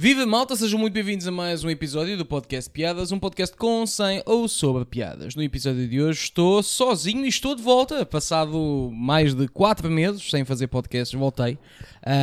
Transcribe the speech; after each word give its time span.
Viva 0.00 0.24
malta, 0.24 0.54
sejam 0.54 0.78
muito 0.78 0.94
bem-vindos 0.94 1.26
a 1.26 1.32
mais 1.32 1.64
um 1.64 1.68
episódio 1.68 2.16
do 2.16 2.24
Podcast 2.24 2.70
Piadas, 2.70 3.10
um 3.10 3.18
podcast 3.18 3.56
com, 3.56 3.84
sem 3.84 4.22
ou 4.24 4.46
sobre 4.46 4.84
piadas. 4.84 5.34
No 5.34 5.42
episódio 5.42 5.88
de 5.88 6.00
hoje 6.00 6.20
estou 6.20 6.62
sozinho 6.62 7.24
e 7.24 7.28
estou 7.28 7.56
de 7.56 7.62
volta, 7.62 8.06
passado 8.06 8.92
mais 8.92 9.34
de 9.34 9.48
4 9.48 9.90
meses 9.90 10.30
sem 10.30 10.44
fazer 10.44 10.68
podcasts, 10.68 11.18
voltei, 11.18 11.58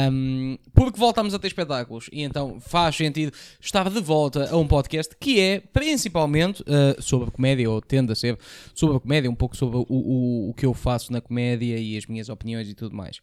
um, 0.09 0.57
porque 0.73 0.97
voltámos 0.97 1.33
a 1.33 1.37
ter 1.37 1.47
espetáculos 1.47 2.09
e 2.13 2.21
então 2.21 2.61
faz 2.61 2.95
sentido 2.95 3.33
estar 3.59 3.89
de 3.89 3.99
volta 3.99 4.49
a 4.49 4.55
um 4.55 4.65
podcast 4.65 5.13
que 5.19 5.41
é 5.41 5.59
principalmente 5.59 6.61
uh, 6.61 7.01
sobre 7.01 7.29
comédia, 7.29 7.69
ou 7.69 7.81
tende 7.81 8.13
a 8.13 8.15
ser 8.15 8.39
sobre 8.73 9.01
comédia, 9.01 9.29
um 9.29 9.35
pouco 9.35 9.57
sobre 9.57 9.79
o, 9.79 9.85
o, 9.89 10.49
o 10.49 10.53
que 10.53 10.65
eu 10.65 10.73
faço 10.73 11.11
na 11.11 11.19
comédia 11.19 11.77
e 11.77 11.97
as 11.97 12.05
minhas 12.05 12.29
opiniões 12.29 12.69
e 12.69 12.73
tudo 12.73 12.95
mais. 12.95 13.17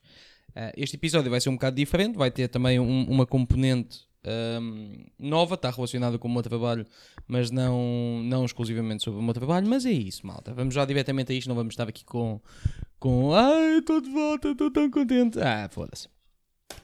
Uh, 0.54 0.68
este 0.76 0.96
episódio 0.96 1.30
vai 1.30 1.40
ser 1.40 1.48
um 1.48 1.54
bocado 1.54 1.74
diferente, 1.74 2.18
vai 2.18 2.30
ter 2.30 2.48
também 2.48 2.78
um, 2.78 3.04
uma 3.08 3.24
componente 3.24 4.11
um, 4.24 5.04
nova, 5.18 5.54
está 5.54 5.70
relacionada 5.70 6.18
com 6.18 6.28
o 6.28 6.30
meu 6.30 6.42
trabalho, 6.42 6.86
mas 7.26 7.50
não, 7.50 8.22
não 8.24 8.44
exclusivamente 8.44 9.02
sobre 9.02 9.20
o 9.20 9.22
meu 9.22 9.34
trabalho. 9.34 9.66
Mas 9.68 9.84
é 9.84 9.90
isso, 9.90 10.26
malta. 10.26 10.54
Vamos 10.54 10.74
já 10.74 10.84
diretamente 10.84 11.32
a 11.32 11.34
isto, 11.34 11.48
não 11.48 11.56
vamos 11.56 11.72
estar 11.72 11.88
aqui 11.88 12.04
com. 12.04 12.40
com 12.98 13.34
Ai, 13.34 13.78
estou 13.78 14.00
de 14.00 14.10
volta, 14.10 14.50
estou 14.50 14.70
tão 14.70 14.90
contente. 14.90 15.40
Ah, 15.40 15.68
foda-se. 15.70 16.08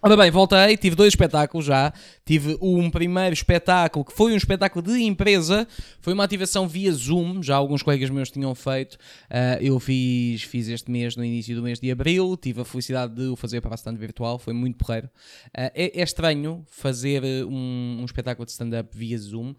Ora 0.01 0.17
bem, 0.17 0.31
voltei, 0.31 0.77
tive 0.77 0.95
dois 0.95 1.09
espetáculos 1.09 1.67
já. 1.67 1.93
Tive 2.25 2.57
um 2.61 2.89
primeiro 2.89 3.35
espetáculo 3.35 4.05
que 4.05 4.13
foi 4.13 4.33
um 4.33 4.37
espetáculo 4.37 4.85
de 4.85 5.03
empresa, 5.03 5.67
foi 6.01 6.13
uma 6.13 6.23
ativação 6.23 6.69
via 6.69 6.93
Zoom, 6.93 7.43
já 7.43 7.57
alguns 7.57 7.83
colegas 7.83 8.09
meus 8.09 8.31
tinham 8.31 8.55
feito. 8.55 8.95
Uh, 8.95 9.61
eu 9.61 9.81
fiz, 9.81 10.43
fiz 10.43 10.69
este 10.69 10.91
mês, 10.91 11.17
no 11.17 11.25
início 11.25 11.57
do 11.57 11.63
mês 11.63 11.81
de 11.81 11.91
abril, 11.91 12.37
tive 12.37 12.61
a 12.61 12.65
felicidade 12.65 13.15
de 13.15 13.27
o 13.27 13.35
fazer 13.35 13.61
para 13.61 13.71
bastante 13.71 13.99
virtual, 13.99 14.39
foi 14.39 14.53
muito 14.53 14.77
porreiro. 14.77 15.09
Uh, 15.49 15.73
é, 15.75 16.01
é, 16.01 16.03
estranho 16.03 16.65
fazer 16.69 17.23
um, 17.45 17.99
um 18.01 18.05
espetáculo 18.05 18.47
de 18.47 18.53
stand-up 18.53 18.97
via 18.97 19.19
Zoom, 19.19 19.55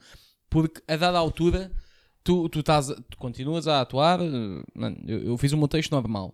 porque 0.49 0.81
a 0.87 0.95
dada 0.95 1.17
altura 1.17 1.69
tu, 2.23 2.47
tu, 2.47 2.59
estás, 2.59 2.87
tu 3.09 3.17
continuas 3.17 3.67
a 3.67 3.81
atuar. 3.81 4.19
Eu, 4.21 5.23
eu 5.23 5.37
fiz 5.37 5.51
um 5.51 5.57
meu 5.57 5.67
texto 5.67 5.91
normal, 5.91 6.33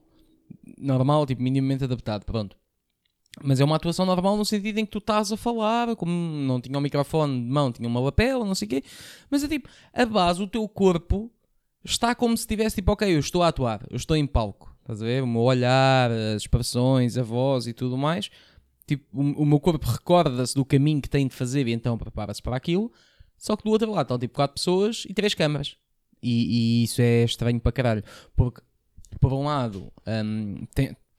normal, 0.78 1.26
tipo, 1.26 1.42
minimamente 1.42 1.84
adaptado, 1.84 2.24
pronto 2.24 2.56
mas 3.44 3.60
é 3.60 3.66
uma 3.66 3.76
atuação 3.76 4.06
normal 4.06 4.38
no 4.38 4.46
sentido 4.46 4.78
em 4.78 4.86
que 4.86 4.92
tu 4.92 5.00
estás 5.00 5.32
a 5.32 5.38
falar, 5.38 5.96
como 5.96 6.12
não 6.12 6.62
tinha 6.62 6.78
um 6.78 6.82
microfone 6.82 7.42
de 7.42 7.50
mão, 7.50 7.72
tinha 7.72 7.88
uma 7.88 8.00
lapela, 8.00 8.46
não 8.46 8.56
sei 8.56 8.66
o 8.66 8.70
quê. 8.70 8.84
Mas 9.30 9.44
é 9.44 9.48
tipo, 9.48 9.70
a 9.94 10.06
base, 10.06 10.42
o 10.42 10.48
teu 10.48 10.68
corpo 10.68 11.32
está 11.84 12.16
como 12.16 12.36
se 12.36 12.44
estivesse 12.44 12.78
tipo, 12.78 12.92
ok, 12.92 13.14
eu 13.14 13.20
estou 13.20 13.44
a 13.44 13.50
atuar, 13.50 13.86
eu 13.90 13.98
estou 13.98 14.16
em 14.16 14.26
palco. 14.26 14.76
Estás 14.82 15.02
a 15.02 15.06
ver? 15.06 15.24
O 15.24 15.28
meu 15.28 15.42
olhar, 15.42 16.12
as 16.12 16.44
expressões, 16.44 17.18
a 17.18 17.24
voz 17.24 17.66
e 17.66 17.74
tudo 17.74 17.98
mais. 17.98 18.30
Tipo, 18.88 19.04
o, 19.12 19.42
o 19.42 19.46
meu 19.46 19.60
corpo 19.60 19.88
recorda-se 19.88 20.54
do 20.54 20.64
caminho 20.64 21.02
que 21.02 21.10
tem 21.10 21.28
de 21.28 21.34
fazer 21.34 21.68
e 21.68 21.74
então 21.74 21.98
prepara-se 21.98 22.42
para 22.42 22.56
aquilo. 22.56 22.92
Só 23.38 23.56
que 23.56 23.64
do 23.64 23.72
outro 23.72 23.90
lado 23.92 24.06
estão 24.06 24.20
tipo 24.20 24.36
quatro 24.36 24.56
pessoas 24.56 25.04
e 25.10 25.14
três 25.14 25.34
câmaras. 25.34 25.76
E, 26.22 26.82
e 26.82 26.84
isso 26.84 27.02
é 27.02 27.24
estranho 27.24 27.60
para 27.60 27.72
caralho. 27.72 28.04
Porque, 28.36 28.62
por 29.20 29.34
um 29.34 29.44
lado, 29.44 29.92
um, 30.08 30.66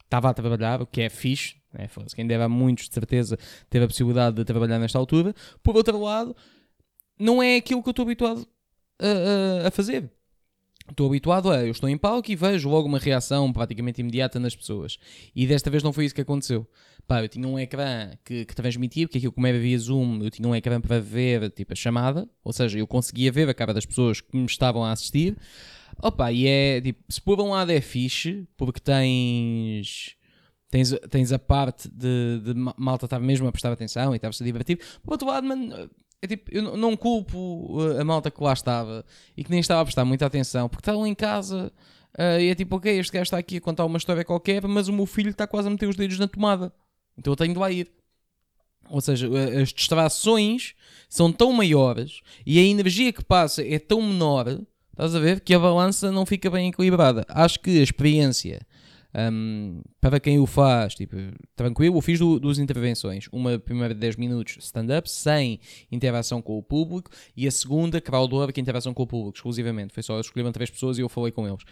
estava 0.06 0.30
a 0.30 0.34
trabalhar, 0.34 0.80
o 0.80 0.86
que 0.86 1.02
é 1.02 1.10
fixe, 1.10 1.56
né? 1.72 1.88
Quem 2.14 2.26
deve 2.26 2.42
a 2.42 2.48
muitos, 2.48 2.88
de 2.88 2.94
certeza, 2.94 3.38
teve 3.68 3.84
a 3.84 3.88
possibilidade 3.88 4.36
de 4.36 4.44
trabalhar 4.44 4.78
nesta 4.78 4.98
altura. 4.98 5.34
Por 5.62 5.76
outro 5.76 6.00
lado, 6.00 6.34
não 7.18 7.42
é 7.42 7.56
aquilo 7.56 7.82
que 7.82 7.88
eu 7.88 7.92
estou 7.92 8.04
habituado 8.04 8.46
a, 8.98 9.64
a, 9.64 9.68
a 9.68 9.70
fazer. 9.70 10.10
Estou 10.90 11.08
habituado 11.08 11.50
a, 11.50 11.64
eu 11.64 11.72
estou 11.72 11.88
em 11.88 11.98
palco 11.98 12.30
e 12.30 12.36
vejo 12.36 12.68
logo 12.68 12.86
uma 12.86 12.98
reação 12.98 13.52
praticamente 13.52 14.00
imediata 14.00 14.38
nas 14.38 14.54
pessoas. 14.54 14.98
E 15.34 15.46
desta 15.46 15.70
vez 15.70 15.82
não 15.82 15.92
foi 15.92 16.04
isso 16.04 16.14
que 16.14 16.20
aconteceu. 16.20 16.66
Pá, 17.06 17.22
eu 17.22 17.28
tinha 17.28 17.46
um 17.46 17.58
ecrã 17.58 18.10
que, 18.24 18.44
que 18.44 18.54
transmitia, 18.54 19.06
porque 19.06 19.18
aquilo 19.18 19.32
como 19.32 19.46
era 19.46 19.58
via 19.58 19.78
Zoom, 19.78 20.22
eu 20.22 20.30
tinha 20.30 20.48
um 20.48 20.54
ecrã 20.54 20.80
para 20.80 20.98
ver 20.98 21.50
tipo 21.50 21.72
a 21.72 21.76
chamada, 21.76 22.28
ou 22.42 22.52
seja, 22.52 22.78
eu 22.78 22.86
conseguia 22.86 23.30
ver 23.30 23.48
a 23.48 23.54
cara 23.54 23.74
das 23.74 23.86
pessoas 23.86 24.20
que 24.20 24.36
me 24.36 24.46
estavam 24.46 24.84
a 24.84 24.92
assistir. 24.92 25.36
Opa, 26.02 26.30
e 26.32 26.46
é 26.46 26.80
tipo, 26.80 27.02
se 27.08 27.20
por 27.20 27.40
um 27.40 27.50
lado 27.50 27.70
é 27.70 27.80
fixe, 27.80 28.46
porque 28.56 28.80
tens 28.80 30.16
Tens, 30.68 30.90
tens 31.10 31.30
a 31.30 31.38
parte 31.38 31.88
de, 31.88 32.40
de 32.42 32.52
malta 32.76 33.06
estar 33.06 33.20
mesmo 33.20 33.46
a 33.46 33.52
prestar 33.52 33.70
atenção 33.70 34.12
e 34.12 34.16
estava-se 34.16 34.42
a 34.42 34.46
divertir. 34.46 34.80
Por 35.02 35.12
outro 35.12 35.28
lado, 35.28 35.46
mano, 35.46 35.88
é 36.22 36.26
tipo, 36.26 36.50
eu 36.52 36.76
não 36.76 36.96
culpo 36.96 37.78
a 37.98 38.04
malta 38.04 38.30
que 38.30 38.42
lá 38.42 38.52
estava 38.52 39.04
e 39.36 39.44
que 39.44 39.50
nem 39.50 39.60
estava 39.60 39.82
a 39.82 39.84
prestar 39.84 40.04
muita 40.04 40.26
atenção, 40.26 40.68
porque 40.68 40.82
estavam 40.82 41.06
em 41.06 41.14
casa 41.14 41.72
uh, 42.18 42.40
e 42.40 42.48
é 42.48 42.54
tipo, 42.54 42.76
ok, 42.76 42.98
este 42.98 43.12
gajo 43.12 43.24
está 43.24 43.38
aqui 43.38 43.58
a 43.58 43.60
contar 43.60 43.84
uma 43.84 43.98
história 43.98 44.24
qualquer, 44.24 44.66
mas 44.66 44.88
o 44.88 44.92
meu 44.92 45.06
filho 45.06 45.30
está 45.30 45.46
quase 45.46 45.68
a 45.68 45.70
meter 45.70 45.88
os 45.88 45.96
dedos 45.96 46.18
na 46.18 46.26
tomada. 46.26 46.72
Então 47.16 47.32
eu 47.32 47.36
tenho 47.36 47.52
de 47.52 47.58
lá 47.58 47.70
ir. 47.70 47.90
Ou 48.88 49.00
seja, 49.00 49.28
as 49.60 49.72
distrações 49.72 50.74
são 51.08 51.32
tão 51.32 51.52
maiores 51.52 52.20
e 52.44 52.58
a 52.58 52.62
energia 52.62 53.12
que 53.12 53.24
passa 53.24 53.66
é 53.66 53.78
tão 53.78 54.00
menor, 54.00 54.60
estás 54.92 55.14
a 55.14 55.18
ver, 55.18 55.40
que 55.40 55.52
a 55.54 55.58
balança 55.58 56.12
não 56.12 56.24
fica 56.24 56.48
bem 56.48 56.68
equilibrada. 56.68 57.24
Acho 57.28 57.58
que 57.60 57.80
a 57.80 57.82
experiência 57.82 58.64
um, 59.16 59.80
para 59.98 60.20
quem 60.20 60.38
o 60.38 60.46
faz, 60.46 60.94
tipo, 60.94 61.16
tranquilo, 61.54 61.96
eu 61.96 62.00
fiz 62.02 62.18
do, 62.18 62.38
duas 62.38 62.58
intervenções. 62.58 63.28
Uma 63.32 63.58
primeira 63.58 63.94
de 63.94 64.00
10 64.00 64.16
minutos 64.16 64.56
stand-up, 64.60 65.10
sem 65.10 65.58
interação 65.90 66.42
com 66.42 66.58
o 66.58 66.62
público, 66.62 67.10
e 67.34 67.46
a 67.46 67.50
segunda, 67.50 67.98
crowdwork, 68.00 68.60
interação 68.60 68.92
com 68.92 69.04
o 69.04 69.06
público, 69.06 69.38
exclusivamente. 69.38 69.94
Foi 69.94 70.02
só, 70.02 70.20
escolheram 70.20 70.52
três 70.52 70.70
pessoas 70.70 70.98
e 70.98 71.00
eu 71.00 71.08
falei 71.08 71.32
com 71.32 71.46
eles. 71.48 71.62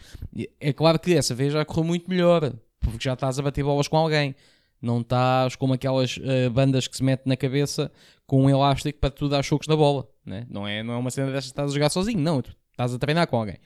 É 0.59 0.72
claro 0.72 0.99
que 0.99 1.15
dessa 1.15 1.34
vez 1.34 1.53
já 1.53 1.65
correu 1.65 1.84
muito 1.84 2.09
melhor, 2.09 2.55
porque 2.81 3.05
já 3.05 3.12
estás 3.12 3.38
a 3.38 3.43
bater 3.43 3.62
bolas 3.62 3.88
com 3.88 3.99
alguém. 3.99 4.34
Não 4.81 5.00
estás 5.00 5.56
como 5.56 5.75
aquelas 5.75 6.16
uh, 6.16 6.50
bandas 6.50 6.87
que 6.87 6.97
se 6.97 7.03
metem 7.03 7.25
na 7.26 7.37
cabeça 7.37 7.91
com 8.26 8.43
um 8.43 8.50
elástico 8.50 8.99
para 8.99 9.11
tu 9.11 9.28
dar 9.28 9.43
chocos 9.43 9.66
na 9.66 9.76
bola. 9.76 10.06
Né? 10.25 10.47
Não, 10.49 10.66
é, 10.66 10.82
não 10.82 10.94
é 10.94 10.97
uma 10.97 11.11
cena 11.11 11.28
dessas 11.28 11.47
que 11.47 11.53
estás 11.53 11.71
a 11.71 11.75
jogar 11.75 11.91
sozinho, 11.91 12.21
não. 12.21 12.41
Tu 12.41 12.55
estás 12.71 12.93
a 12.94 12.99
treinar 12.99 13.26
com 13.26 13.37
alguém. 13.37 13.56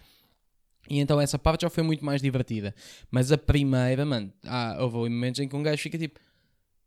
E 0.89 0.99
então 0.99 1.21
essa 1.21 1.39
parte 1.39 1.63
já 1.63 1.71
foi 1.71 1.83
muito 1.83 2.05
mais 2.05 2.23
divertida. 2.23 2.75
Mas 3.11 3.31
a 3.31 3.39
primeira, 3.39 4.05
mano, 4.07 4.33
ah, 4.45 4.77
houve 4.81 4.97
momentos 5.11 5.41
em 5.41 5.49
que 5.49 5.55
um 5.55 5.63
gajo 5.63 5.83
fica 5.83 5.99
tipo. 5.99 6.19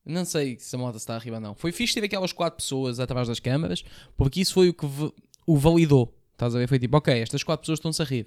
Não 0.04 0.26
sei 0.26 0.58
se 0.58 0.76
a 0.76 0.80
moto 0.80 0.96
está 0.98 1.16
arriba 1.16 1.40
não. 1.40 1.54
Foi 1.54 1.72
fixe 1.72 1.94
ter 1.94 2.04
aquelas 2.04 2.34
quatro 2.34 2.58
pessoas 2.58 3.00
atrás 3.00 3.28
das 3.28 3.40
câmaras, 3.40 3.84
porque 4.18 4.42
isso 4.42 4.54
foi 4.54 4.70
o 4.70 4.74
que 4.74 4.86
o 5.46 5.58
validou. 5.58 6.18
Estás 6.34 6.56
a 6.56 6.60
ver? 6.60 6.68
Foi 6.68 6.80
tipo, 6.80 6.98
ok, 6.98 7.14
estas 7.22 7.44
quatro 7.44 7.62
pessoas 7.62 7.78
estão-se 7.78 8.02
a 8.02 8.06
rir. 8.06 8.26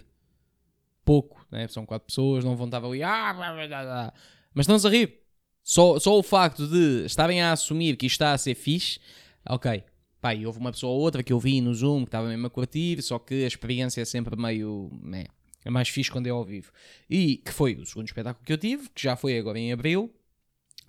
Pouco, 1.05 1.45
né? 1.51 1.67
São 1.67 1.85
quatro 1.85 2.07
pessoas, 2.07 2.45
não 2.45 2.57
vão 2.57 2.67
estar 2.67 2.85
ali, 2.85 3.03
ah, 3.03 4.13
mas 4.55 4.65
estão-se 4.65 4.87
a 4.87 4.91
rir. 4.91 5.21
Só, 5.65 5.99
só 5.99 6.17
o 6.19 6.23
facto 6.23 6.69
de 6.69 7.07
estarem 7.07 7.43
a 7.43 7.53
assumir 7.53 7.97
que 7.97 8.07
isto 8.07 8.15
está 8.15 8.33
a 8.33 8.39
ser 8.39 8.55
fixe, 8.55 9.01
ok. 9.49 9.83
Pá, 10.21 10.35
e 10.35 10.47
houve 10.47 10.59
uma 10.59 10.71
pessoa 10.71 10.93
ou 10.93 11.01
outra 11.01 11.23
que 11.23 11.33
eu 11.33 11.41
vi 11.41 11.61
no 11.61 11.75
Zoom 11.75 12.05
que 12.05 12.09
estava 12.09 12.29
mesmo 12.29 12.47
a 12.47 12.51
curtir, 12.51 13.03
só 13.03 13.19
que 13.19 13.45
a 13.45 13.47
experiência 13.47 14.01
é 14.01 14.05
sempre 14.05 14.37
meio. 14.37 14.91
Né, 15.03 15.25
é 15.65 15.71
mais 15.71 15.89
fixe 15.89 16.11
quando 16.11 16.27
é 16.27 16.31
ao 16.31 16.45
vivo. 16.45 16.71
E 17.09 17.39
que 17.39 17.53
foi 17.53 17.75
o 17.75 17.87
segundo 17.87 18.07
espetáculo 18.07 18.45
que 18.45 18.53
eu 18.53 18.59
tive, 18.59 18.89
que 18.91 19.03
já 19.03 19.17
foi 19.17 19.39
agora 19.39 19.59
em 19.59 19.73
abril, 19.73 20.13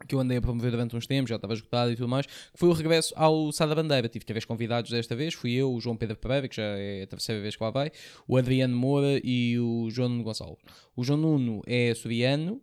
que 0.08 0.14
eu 0.14 0.20
andei 0.20 0.38
a 0.38 0.42
promover 0.42 0.72
durante 0.72 0.96
uns 0.96 1.08
tempos, 1.08 1.30
já 1.30 1.38
estava 1.38 1.54
esgotado 1.54 1.92
e 1.92 1.96
tudo 1.96 2.10
mais, 2.10 2.26
que 2.26 2.34
foi 2.56 2.68
o 2.68 2.74
regresso 2.74 3.14
ao 3.16 3.52
Sá 3.52 3.66
da 3.66 3.76
Bandeira. 3.76 4.10
Tive 4.10 4.26
três 4.26 4.44
convidados 4.44 4.92
desta 4.92 5.16
vez, 5.16 5.34
fui 5.34 5.54
eu, 5.54 5.74
o 5.74 5.80
João 5.80 5.96
Pedro 5.96 6.18
Pereira, 6.18 6.48
que 6.48 6.56
já 6.58 6.64
é 6.64 7.04
a 7.04 7.08
terceira 7.08 7.42
vez 7.42 7.56
que 7.56 7.64
lá 7.64 7.70
vai, 7.70 7.92
o 8.28 8.36
Adriano 8.36 8.76
Moura 8.76 9.20
e 9.24 9.58
o 9.60 9.90
João 9.90 10.10
Nuno 10.10 10.24
Gonçalves. 10.24 10.64
O 10.96 11.04
João 11.04 11.20
Nuno 11.20 11.62
é 11.66 11.94
soriano, 11.94 12.62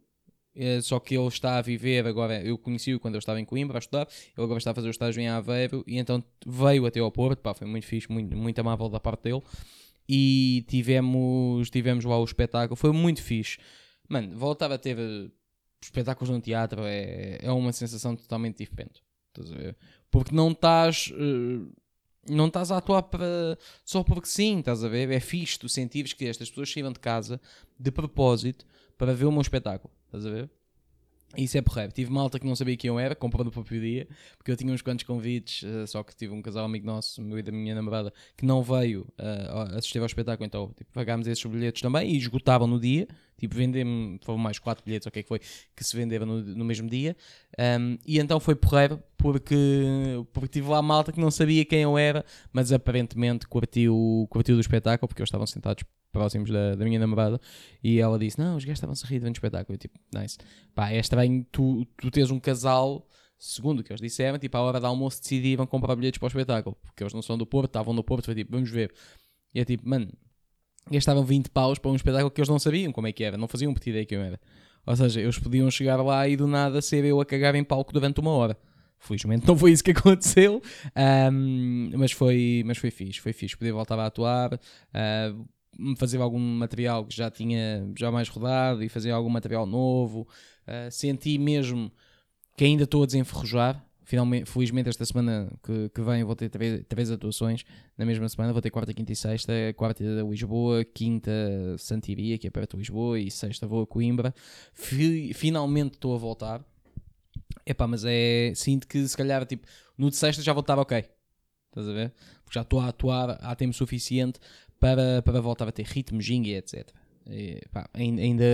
é, 0.54 0.82
só 0.82 1.00
que 1.00 1.16
ele 1.16 1.26
está 1.28 1.56
a 1.56 1.62
viver 1.62 2.06
agora, 2.06 2.42
eu 2.42 2.58
conheci-o 2.58 3.00
quando 3.00 3.14
eu 3.14 3.18
estava 3.18 3.40
em 3.40 3.44
Coimbra 3.44 3.78
a 3.78 3.80
estudar, 3.80 4.06
ele 4.36 4.44
agora 4.44 4.58
está 4.58 4.72
a 4.72 4.74
fazer 4.74 4.88
o 4.88 4.90
estágio 4.90 5.22
em 5.22 5.28
Aveiro, 5.28 5.82
e 5.86 5.98
então 5.98 6.22
veio 6.46 6.84
até 6.84 7.00
ao 7.00 7.10
Porto, 7.10 7.38
pá, 7.38 7.54
foi 7.54 7.66
muito 7.66 7.86
fixe, 7.86 8.12
muito, 8.12 8.36
muito 8.36 8.58
amável 8.58 8.90
da 8.90 9.00
parte 9.00 9.22
dele 9.22 9.42
e 10.08 10.64
tivemos, 10.68 11.70
tivemos 11.70 12.04
lá 12.04 12.18
o 12.18 12.24
espetáculo, 12.24 12.76
foi 12.76 12.92
muito 12.92 13.22
fixe. 13.22 13.58
Mano, 14.08 14.36
voltar 14.36 14.70
a 14.72 14.78
ter 14.78 14.98
eh, 14.98 15.30
espetáculos 15.80 16.30
no 16.30 16.40
teatro 16.40 16.82
é, 16.84 17.38
é 17.40 17.50
uma 17.52 17.72
sensação 17.72 18.14
totalmente 18.14 18.58
diferente. 18.58 19.02
Porque 20.10 20.34
não 20.34 20.50
estás. 20.50 21.10
Uh, 21.12 21.72
não 22.28 22.46
estás 22.46 22.70
a 22.70 22.76
atuar 22.76 23.02
para, 23.02 23.58
só 23.84 24.04
porque 24.04 24.28
sim, 24.28 24.60
estás 24.60 24.84
a 24.84 24.88
ver? 24.88 25.10
É 25.10 25.18
fixe 25.18 25.58
tu 25.58 25.68
sentires 25.68 26.12
que 26.12 26.24
estas 26.24 26.48
pessoas 26.48 26.70
saíram 26.70 26.92
de 26.92 27.00
casa 27.00 27.40
de 27.76 27.90
propósito 27.90 28.64
para 28.96 29.12
ver 29.12 29.24
o 29.24 29.32
meu 29.32 29.40
espetáculo, 29.40 29.92
estás 30.06 30.24
a 30.26 30.30
ver? 30.30 30.50
Isso 31.36 31.56
é 31.56 31.62
porreiro. 31.62 31.92
Tive 31.92 32.10
malta 32.10 32.38
que 32.38 32.46
não 32.46 32.54
sabia 32.54 32.76
quem 32.76 32.88
eu 32.88 32.98
era, 32.98 33.14
comprou 33.14 33.44
no 33.44 33.50
próprio 33.50 33.80
dia, 33.80 34.06
porque 34.36 34.50
eu 34.50 34.56
tinha 34.56 34.72
uns 34.72 34.82
quantos 34.82 35.04
convites, 35.04 35.62
uh, 35.62 35.86
só 35.86 36.02
que 36.02 36.14
tive 36.14 36.32
um 36.32 36.42
casal 36.42 36.64
amigo 36.64 36.86
nosso, 36.86 37.22
meu 37.22 37.38
e 37.38 37.42
da 37.42 37.50
minha 37.50 37.74
namorada, 37.74 38.12
que 38.36 38.44
não 38.44 38.62
veio 38.62 39.02
uh, 39.18 39.76
assistir 39.76 39.98
ao 39.98 40.06
espetáculo, 40.06 40.46
então 40.46 40.72
tipo, 40.76 40.90
pagámos 40.92 41.26
esses 41.26 41.44
bilhetes 41.44 41.80
também 41.80 42.12
e 42.12 42.16
esgotavam 42.16 42.66
no 42.66 42.78
dia. 42.78 43.08
Tipo, 43.38 43.56
vendemos, 43.56 44.20
foram 44.22 44.38
mais 44.38 44.58
quatro 44.58 44.84
bilhetes, 44.84 45.06
o 45.06 45.10
que 45.10 45.18
é 45.18 45.22
que 45.22 45.28
foi, 45.28 45.40
que 45.74 45.82
se 45.82 45.96
venderam 45.96 46.26
no, 46.26 46.40
no 46.42 46.64
mesmo 46.64 46.88
dia. 46.88 47.16
Um, 47.58 47.98
e 48.06 48.20
então 48.20 48.38
foi 48.38 48.54
porreiro, 48.54 49.02
porque, 49.16 49.56
porque 50.32 50.48
tive 50.48 50.68
lá 50.68 50.80
malta 50.80 51.10
que 51.10 51.18
não 51.18 51.30
sabia 51.30 51.64
quem 51.64 51.80
eu 51.80 51.98
era, 51.98 52.24
mas 52.52 52.72
aparentemente 52.72 53.48
curtiu, 53.48 54.28
curtiu 54.30 54.54
do 54.54 54.60
espetáculo, 54.60 55.08
porque 55.08 55.22
eles 55.22 55.28
estavam 55.28 55.46
sentados 55.46 55.82
próximos 56.12 56.50
da, 56.50 56.74
da 56.74 56.84
minha 56.84 56.98
namorada, 56.98 57.40
e 57.82 57.98
ela 57.98 58.18
disse: 58.18 58.38
Não, 58.38 58.56
os 58.56 58.64
gajos 58.64 58.78
estavam 58.78 58.94
a 59.02 59.06
rir 59.08 59.18
durante 59.18 59.36
o 59.36 59.38
espetáculo. 59.38 59.74
Eu 59.74 59.78
tipo, 59.78 59.98
nice. 60.14 60.38
Pá, 60.74 60.90
é 60.90 60.98
estranho 60.98 61.44
tu, 61.50 61.86
tu 61.96 62.10
teres 62.10 62.30
um 62.30 62.38
casal 62.38 63.06
segundo 63.38 63.80
o 63.80 63.82
que 63.82 63.92
eles 63.92 64.00
disseram, 64.00 64.38
tipo, 64.38 64.56
à 64.56 64.60
hora 64.60 64.78
do 64.78 64.86
almoço 64.86 65.20
decidiram 65.20 65.66
comprar 65.66 65.96
bilhetes 65.96 66.18
para 66.18 66.26
o 66.26 66.28
espetáculo. 66.28 66.76
Porque 66.80 67.02
eles 67.02 67.12
não 67.12 67.22
são 67.22 67.36
do 67.36 67.44
Porto, 67.44 67.70
estavam 67.70 67.92
no 67.92 68.04
Porto, 68.04 68.26
foi 68.26 68.36
tipo, 68.36 68.52
vamos 68.52 68.70
ver. 68.70 68.92
E 69.52 69.60
é 69.60 69.64
tipo, 69.64 69.88
mano, 69.88 70.08
gastavam 70.90 71.24
20 71.24 71.50
paus 71.50 71.78
para 71.78 71.90
um 71.90 71.96
espetáculo 71.96 72.30
que 72.30 72.40
eles 72.40 72.48
não 72.48 72.58
sabiam 72.58 72.92
como 72.92 73.08
é 73.08 73.12
que 73.12 73.24
era, 73.24 73.36
não 73.36 73.48
faziam 73.48 73.74
puta 73.74 73.90
ideia 73.90 74.06
que 74.06 74.14
eu 74.14 74.20
era. 74.20 74.40
Ou 74.86 74.96
seja, 74.96 75.20
eles 75.20 75.38
podiam 75.38 75.70
chegar 75.70 76.00
lá 76.02 76.26
e 76.28 76.36
do 76.36 76.46
nada 76.46 76.80
ser 76.80 77.04
eu 77.04 77.20
a 77.20 77.26
cagar 77.26 77.54
em 77.54 77.64
palco 77.64 77.92
durante 77.92 78.20
uma 78.20 78.30
hora. 78.30 78.56
Felizmente 78.98 79.46
não 79.46 79.56
foi 79.56 79.72
isso 79.72 79.82
que 79.82 79.90
aconteceu, 79.92 80.62
um, 81.32 81.90
mas, 81.96 82.12
foi, 82.12 82.62
mas 82.64 82.78
foi 82.78 82.90
fixe, 82.90 83.20
foi 83.20 83.32
fixe. 83.32 83.56
Podia 83.56 83.72
voltar 83.72 83.98
a 83.98 84.06
atuar, 84.06 84.54
uh, 84.54 85.48
fazer 85.96 86.18
algum 86.20 86.38
material 86.38 87.04
que 87.04 87.16
já 87.16 87.30
tinha 87.30 87.90
já 87.98 88.10
mais 88.10 88.28
rodado 88.28 88.82
e 88.82 88.88
fazer 88.88 89.10
algum 89.10 89.30
material 89.30 89.66
novo. 89.66 90.26
Uh, 90.66 90.90
senti 90.90 91.38
mesmo 91.38 91.90
que 92.56 92.64
ainda 92.64 92.84
estou 92.84 93.02
a 93.02 93.06
desenferrujar. 93.06 93.84
Finalmente, 94.04 94.50
felizmente, 94.50 94.88
esta 94.88 95.04
semana 95.06 95.50
que, 95.62 95.88
que 95.88 96.02
vem 96.02 96.24
vou 96.24 96.34
ter 96.34 96.48
três, 96.48 96.84
três 96.88 97.10
atuações. 97.10 97.64
Na 97.96 98.04
mesma 98.04 98.28
semana 98.28 98.52
vou 98.52 98.60
ter 98.60 98.70
quarta, 98.70 98.92
quinta 98.92 99.12
e 99.12 99.16
sexta. 99.16 99.52
Quarta 99.76 100.02
de 100.02 100.22
Lisboa, 100.22 100.84
quinta 100.84 101.30
Santiria, 101.78 102.36
que 102.36 102.46
é 102.46 102.50
perto 102.50 102.72
de 102.72 102.78
Lisboa, 102.78 103.18
e 103.18 103.30
sexta 103.30 103.66
vou 103.66 103.82
a 103.82 103.86
Coimbra. 103.86 104.34
finalmente 104.74 105.94
estou 105.94 106.14
a 106.14 106.18
voltar. 106.18 106.64
Epá, 107.64 107.86
mas 107.86 108.04
é. 108.04 108.52
Sinto 108.54 108.86
que 108.86 109.06
se 109.06 109.16
calhar, 109.16 109.46
tipo, 109.46 109.66
no 109.96 110.10
de 110.10 110.16
sexta 110.16 110.42
já 110.42 110.52
vou 110.52 110.60
estar 110.62 110.78
ok. 110.78 111.04
Estás 111.68 111.88
a 111.88 111.92
ver? 111.92 112.12
Porque 112.44 112.54
já 112.54 112.62
estou 112.62 112.80
a 112.80 112.88
atuar 112.88 113.38
há 113.40 113.54
tempo 113.54 113.72
suficiente 113.72 114.38
para, 114.82 115.22
para 115.22 115.40
voltar 115.40 115.68
a 115.68 115.72
ter 115.72 115.86
ritmo, 115.86 116.20
ginga 116.20 116.48
e 116.48 116.56
etc. 116.56 116.90
E, 117.30 117.62
pá, 117.72 117.88
ainda, 117.94 118.44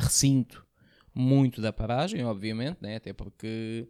recinto 0.00 0.66
muito 1.14 1.60
da 1.60 1.74
paragem, 1.74 2.24
obviamente, 2.24 2.78
né? 2.80 2.96
até 2.96 3.12
porque 3.12 3.86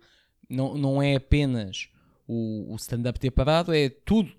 não, 0.50 0.76
não 0.76 1.00
é 1.00 1.14
apenas 1.14 1.88
o, 2.26 2.73
o 2.73 2.75
stand-up 2.75 3.20
ter 3.20 3.31
parado, 3.31 3.73
é 3.73 3.88
tudo. 3.88 4.32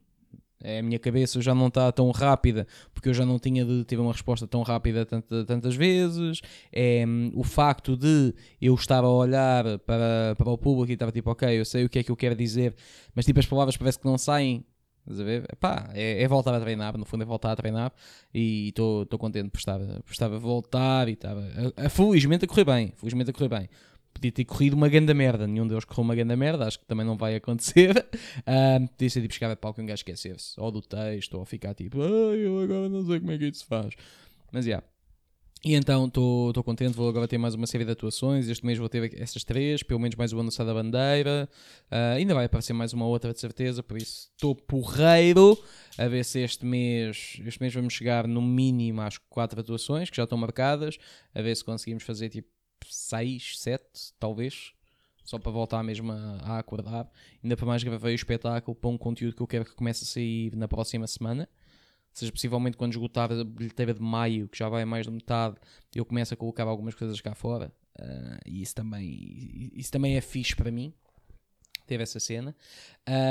É, 0.61 0.79
a 0.79 0.83
minha 0.83 0.99
cabeça 0.99 1.41
já 1.41 1.53
não 1.55 1.67
está 1.67 1.91
tão 1.91 2.09
rápida 2.11 2.65
porque 2.93 3.09
eu 3.09 3.13
já 3.13 3.25
não 3.25 3.37
tinha 3.37 3.63
de 3.63 3.85
ter 3.85 3.99
uma 3.99 4.11
resposta 4.11 4.47
tão 4.47 4.61
rápida 4.61 5.05
tanta, 5.05 5.45
tantas 5.45 5.75
vezes. 5.77 6.41
É, 6.73 7.05
o 7.33 7.43
facto 7.43 7.95
de 7.95 8.33
eu 8.61 8.73
estar 8.73 9.01
a 9.03 9.09
olhar 9.09 9.79
para, 9.79 10.35
para 10.37 10.49
o 10.49 10.57
público 10.57 10.91
e 10.91 10.95
estar 10.95 11.09
tipo, 11.09 11.31
ok, 11.31 11.57
eu 11.57 11.63
sei 11.63 11.85
o 11.85 11.89
que 11.89 11.99
é 11.99 12.03
que 12.03 12.11
eu 12.11 12.17
quero 12.17 12.35
dizer, 12.35 12.75
mas 13.13 13.25
tipo 13.25 13.39
as 13.39 13.45
palavras 13.45 13.77
parece 13.77 13.97
que 13.97 14.05
não 14.05 14.17
saem 14.17 14.65
Estás 15.05 15.19
a 15.19 15.23
ver? 15.23 15.45
Epá, 15.51 15.89
é, 15.93 16.23
é 16.23 16.27
voltar 16.27 16.55
a 16.55 16.59
treinar, 16.59 16.97
no 16.97 17.05
fundo 17.05 17.21
é 17.21 17.25
voltar 17.25 17.51
a 17.51 17.55
treinar 17.55 17.93
e 18.33 18.69
estou 18.69 19.05
contente 19.19 19.49
por 19.51 19.59
estar, 19.59 19.79
por 19.79 20.11
estar 20.11 20.25
a 20.25 20.37
voltar 20.37 21.07
e 21.07 21.13
estava 21.13 21.43
felizmente 21.91 22.45
a 22.45 22.47
correr 22.47 22.65
bem, 22.65 22.93
felizmente 22.97 23.29
a 23.29 23.33
correr 23.33 23.49
bem. 23.49 23.69
Podia 24.11 24.31
ter 24.31 24.45
corrido 24.45 24.73
uma 24.73 24.89
grande 24.89 25.13
merda, 25.13 25.45
nenhum 25.45 25.67
deles 25.67 25.85
correu 25.85 26.05
uma 26.05 26.15
grande 26.15 26.35
merda, 26.35 26.65
acho 26.65 26.79
que 26.79 26.85
também 26.85 27.05
não 27.05 27.17
vai 27.17 27.35
acontecer. 27.35 27.97
Uh, 28.39 28.87
podia 28.97 29.09
ser 29.09 29.21
tipo 29.21 29.33
chegar 29.33 29.51
a 29.51 29.55
palco 29.55 29.79
e 29.79 29.83
um 29.83 29.85
gajo 29.85 29.99
esquecer-se, 29.99 30.59
ou 30.59 30.71
do 30.71 30.81
texto, 30.81 31.37
ou 31.37 31.45
ficar 31.45 31.75
tipo, 31.75 32.01
ai, 32.01 32.37
eu 32.39 32.61
agora 32.61 32.89
não 32.89 33.05
sei 33.05 33.19
como 33.19 33.31
é 33.31 33.37
que 33.37 33.45
isso 33.45 33.59
se 33.59 33.65
faz. 33.65 33.93
Mas 34.51 34.65
já. 34.65 34.69
Yeah. 34.69 34.94
E 35.67 35.73
então 35.73 36.05
estou 36.05 36.63
contente, 36.63 36.93
vou 36.93 37.09
agora 37.09 37.27
ter 37.27 37.39
mais 37.39 37.55
uma 37.55 37.65
série 37.65 37.83
de 37.83 37.91
atuações. 37.91 38.47
Este 38.47 38.63
mês 38.63 38.77
vou 38.77 38.87
ter 38.87 39.19
essas 39.19 39.43
três, 39.43 39.81
pelo 39.81 39.99
menos 39.99 40.15
mais 40.15 40.31
uma 40.31 40.43
no 40.43 40.51
da 40.51 40.73
Bandeira. 40.75 41.49
Uh, 41.91 42.17
ainda 42.17 42.35
vai 42.35 42.45
aparecer 42.45 42.71
mais 42.71 42.93
uma 42.93 43.07
outra 43.07 43.33
de 43.33 43.39
certeza, 43.39 43.81
por 43.81 43.97
isso 43.97 44.29
estou 44.31 44.53
porreiro 44.53 45.57
a 45.97 46.07
ver 46.07 46.23
se 46.23 46.39
este 46.41 46.63
mês, 46.63 47.41
este 47.43 47.59
mês 47.59 47.73
vamos 47.73 47.93
chegar 47.93 48.27
no 48.27 48.43
mínimo 48.43 49.01
às 49.01 49.17
quatro 49.17 49.59
atuações 49.59 50.11
que 50.11 50.17
já 50.17 50.25
estão 50.25 50.37
marcadas, 50.37 50.99
a 51.33 51.41
ver 51.41 51.55
se 51.55 51.65
conseguimos 51.65 52.03
fazer 52.03 52.29
tipo 52.29 52.47
seis, 52.87 53.57
sete, 53.57 54.13
talvez. 54.19 54.71
Só 55.23 55.39
para 55.39 55.51
voltar 55.51 55.81
mesmo 55.81 56.11
a, 56.11 56.41
a 56.43 56.59
acordar. 56.59 57.09
Ainda 57.43 57.57
para 57.57 57.65
mais 57.65 57.83
gravei 57.83 58.13
o 58.13 58.15
espetáculo 58.15 58.75
para 58.75 58.89
um 58.91 58.99
conteúdo 58.99 59.35
que 59.35 59.41
eu 59.41 59.47
quero 59.47 59.65
que 59.65 59.73
comece 59.73 60.03
a 60.03 60.05
sair 60.05 60.55
na 60.55 60.67
próxima 60.67 61.07
semana 61.07 61.49
seja, 62.19 62.31
possivelmente 62.31 62.77
quando 62.77 62.93
esgotar 62.93 63.31
a 63.31 63.43
bilheteira 63.43 63.93
de 63.93 64.01
maio, 64.01 64.47
que 64.47 64.57
já 64.57 64.69
vai 64.69 64.85
mais 64.85 65.05
de 65.05 65.11
metade, 65.11 65.57
eu 65.93 66.05
começo 66.05 66.33
a 66.33 66.37
colocar 66.37 66.63
algumas 66.63 66.95
coisas 66.95 67.19
cá 67.19 67.35
fora. 67.35 67.71
Uh, 67.99 68.39
e 68.45 68.61
isso 68.61 68.73
também, 68.75 69.71
isso 69.73 69.91
também 69.91 70.15
é 70.15 70.21
fixe 70.21 70.55
para 70.55 70.71
mim. 70.71 70.93
Teve 71.85 72.03
essa 72.03 72.19
cena. 72.19 72.55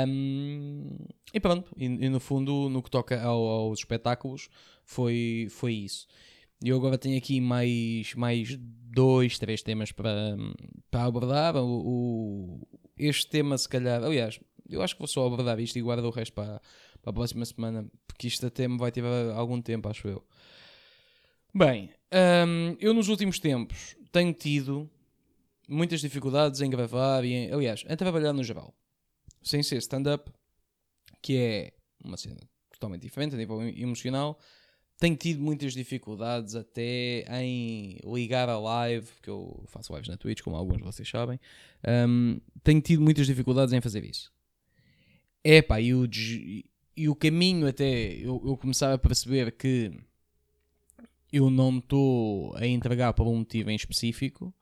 Um, 0.07 0.97
e 1.33 1.39
pronto, 1.39 1.73
e, 1.75 1.85
e, 1.85 2.09
no 2.09 2.19
fundo, 2.19 2.69
no 2.69 2.81
que 2.81 2.89
toca 2.89 3.21
ao, 3.21 3.43
aos 3.43 3.79
espetáculos, 3.79 4.49
foi, 4.85 5.47
foi 5.49 5.73
isso. 5.73 6.07
Eu 6.63 6.77
agora 6.77 6.97
tenho 6.97 7.17
aqui 7.17 7.41
mais, 7.41 8.13
mais 8.15 8.55
dois, 8.57 9.37
três 9.37 9.61
temas 9.61 9.91
para, 9.91 10.37
para 10.89 11.03
abordar. 11.03 11.55
O, 11.57 11.67
o, 11.67 12.67
este 12.97 13.27
tema, 13.27 13.57
se 13.57 13.67
calhar, 13.67 14.01
aliás, 14.03 14.39
eu 14.69 14.81
acho 14.81 14.95
que 14.95 14.99
vou 14.99 15.07
só 15.07 15.25
abordar 15.25 15.59
isto 15.59 15.77
e 15.77 15.81
guardar 15.81 16.05
o 16.05 16.11
resto 16.11 16.33
para, 16.33 16.61
para 17.05 17.11
a 17.11 17.13
próxima 17.13 17.45
semana, 17.45 17.85
porque 18.07 18.27
isto 18.27 18.47
até 18.47 18.67
me 18.67 18.79
vai 18.79 18.91
ter 18.91 19.05
algum 19.35 19.61
tempo, 19.61 19.87
acho 19.87 20.07
eu. 20.07 20.25
Bem, 21.53 21.91
um, 22.11 22.75
eu 22.79 22.95
nos 22.95 23.09
últimos 23.09 23.37
tempos 23.37 23.95
tenho 24.11 24.33
tido 24.33 24.89
muitas 25.69 26.01
dificuldades 26.01 26.61
em 26.61 26.69
gravar 26.69 27.23
e, 27.23 27.31
em, 27.31 27.51
aliás, 27.51 27.85
em 27.87 27.95
trabalhar 27.95 28.33
no 28.33 28.43
geral. 28.43 28.73
Sem 29.43 29.61
ser 29.61 29.77
stand-up, 29.77 30.31
que 31.21 31.37
é 31.37 31.73
uma 32.03 32.17
cena 32.17 32.39
totalmente 32.71 33.03
diferente 33.03 33.35
a 33.35 33.37
nível 33.37 33.61
emocional, 33.61 34.39
tenho 34.97 35.15
tido 35.15 35.39
muitas 35.39 35.73
dificuldades 35.73 36.55
até 36.55 37.23
em 37.39 37.99
ligar 38.03 38.49
a 38.49 38.57
live, 38.57 39.05
porque 39.13 39.29
eu 39.29 39.63
faço 39.67 39.93
lives 39.93 40.09
na 40.09 40.17
Twitch, 40.17 40.41
como 40.41 40.55
alguns 40.55 40.77
de 40.77 40.83
vocês 40.83 41.07
sabem. 41.07 41.39
Um, 42.07 42.39
tenho 42.63 42.81
tido 42.81 43.03
muitas 43.03 43.27
dificuldades 43.27 43.73
em 43.73 43.81
fazer 43.81 44.03
isso. 44.03 44.33
Epá, 45.43 45.79
e 45.79 45.93
o, 45.93 46.07
e 46.95 47.09
o 47.09 47.15
caminho 47.15 47.67
até 47.67 48.13
eu, 48.13 48.41
eu 48.45 48.57
começar 48.57 48.93
a 48.93 48.97
perceber 48.97 49.51
que 49.51 49.91
eu 51.31 51.49
não 51.49 51.79
estou 51.79 52.55
a 52.55 52.65
entregar 52.65 53.13
por 53.13 53.27
um 53.27 53.37
motivo 53.37 53.69
em 53.69 53.75
específico 53.75 54.53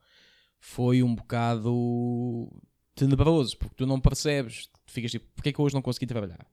foi 0.58 1.02
um 1.02 1.14
bocado 1.14 2.50
tenebroso, 2.94 3.56
porque 3.58 3.74
tu 3.76 3.86
não 3.86 4.00
percebes, 4.00 4.66
tu 4.66 4.92
ficas 4.92 5.10
tipo, 5.10 5.26
porque 5.34 5.50
é 5.50 5.52
que 5.52 5.60
hoje 5.60 5.74
não 5.74 5.82
consegui 5.82 6.06
trabalhar? 6.06 6.46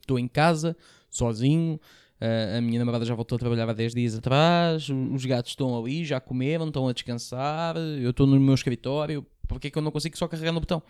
Estou 0.00 0.18
em 0.18 0.28
casa, 0.28 0.76
sozinho, 1.10 1.80
a 2.56 2.60
minha 2.60 2.78
namorada 2.78 3.04
já 3.04 3.14
voltou 3.14 3.36
a 3.36 3.38
trabalhar 3.38 3.68
há 3.68 3.72
10 3.72 3.94
dias 3.94 4.14
atrás, 4.14 4.88
os 4.88 5.24
gatos 5.24 5.52
estão 5.52 5.78
ali, 5.78 6.04
já 6.04 6.20
comeram, 6.20 6.68
estão 6.68 6.88
a 6.88 6.92
descansar, 6.92 7.76
eu 7.76 8.10
estou 8.10 8.26
no 8.26 8.38
meu 8.40 8.54
escritório, 8.54 9.26
porque 9.46 9.68
é 9.68 9.70
que 9.70 9.78
eu 9.78 9.82
não 9.82 9.90
consigo 9.90 10.16
só 10.16 10.26
carregar 10.28 10.52
no 10.52 10.60
botão? 10.60 10.82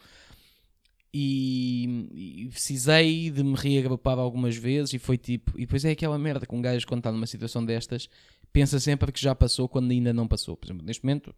E, 1.12 2.42
e, 2.44 2.48
precisei 2.48 3.30
de 3.30 3.42
me 3.42 3.54
reagrupar 3.54 4.18
algumas 4.18 4.56
vezes 4.56 4.92
e 4.92 4.98
foi 4.98 5.16
tipo. 5.16 5.52
E 5.56 5.62
depois 5.62 5.84
é 5.84 5.90
aquela 5.90 6.18
merda 6.18 6.46
com 6.46 6.58
um 6.58 6.62
gajo 6.62 6.86
quando 6.86 7.00
está 7.00 7.10
numa 7.10 7.26
situação 7.26 7.64
destas, 7.64 8.10
pensa 8.52 8.78
sempre 8.78 9.10
que 9.10 9.20
já 9.20 9.34
passou 9.34 9.68
quando 9.68 9.90
ainda 9.90 10.12
não 10.12 10.28
passou. 10.28 10.56
Por 10.56 10.66
exemplo, 10.66 10.84
neste 10.84 11.02
momento, 11.04 11.34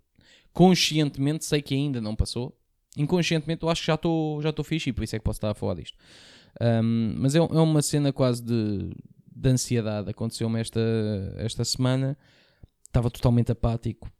conscientemente 0.52 1.44
sei 1.44 1.62
que 1.62 1.74
ainda 1.74 2.00
não 2.00 2.16
passou. 2.16 2.56
Inconscientemente 2.96 3.62
eu 3.62 3.68
acho 3.68 3.82
que 3.82 3.86
já 3.86 3.94
estou 3.94 4.42
já 4.42 4.52
fixe 4.64 4.90
e 4.90 4.92
por 4.92 5.04
isso 5.04 5.14
é 5.14 5.18
que 5.20 5.24
posso 5.24 5.36
estar 5.36 5.50
a 5.50 5.54
falar 5.54 5.74
disto. 5.74 5.96
Um, 6.60 7.14
mas 7.18 7.36
é, 7.36 7.38
é, 7.38 7.42
uma 7.42 7.80
cena 7.80 8.12
quase 8.12 8.42
de, 8.42 8.90
de 9.32 9.48
ansiedade. 9.48 10.10
Aconteceu-me 10.10 10.60
esta, 10.60 10.80
esta 11.36 11.64
semana. 11.64 12.18
Estava 12.88 13.08
totalmente 13.08 13.52
apático. 13.52 14.10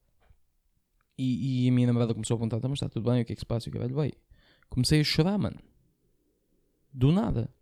E, 1.18 1.66
e 1.66 1.68
a 1.68 1.72
minha 1.72 1.88
namorada 1.88 2.14
começou 2.14 2.36
a 2.36 2.38
perguntar: 2.38 2.60
tá, 2.60 2.68
mas 2.68 2.76
está 2.76 2.88
tudo 2.88 3.10
bem? 3.10 3.22
O 3.22 3.24
que 3.24 3.32
é 3.32 3.34
que 3.34 3.40
se 3.40 3.46
passa? 3.46 3.68
E 3.68 3.70
o 3.70 3.72
caralho, 3.72 3.96
bem 3.96 4.12
comecei 4.70 5.00
a 5.00 5.04
chorar, 5.04 5.36
mano. 5.36 5.58
Do 6.92 7.12
nada. 7.12 7.52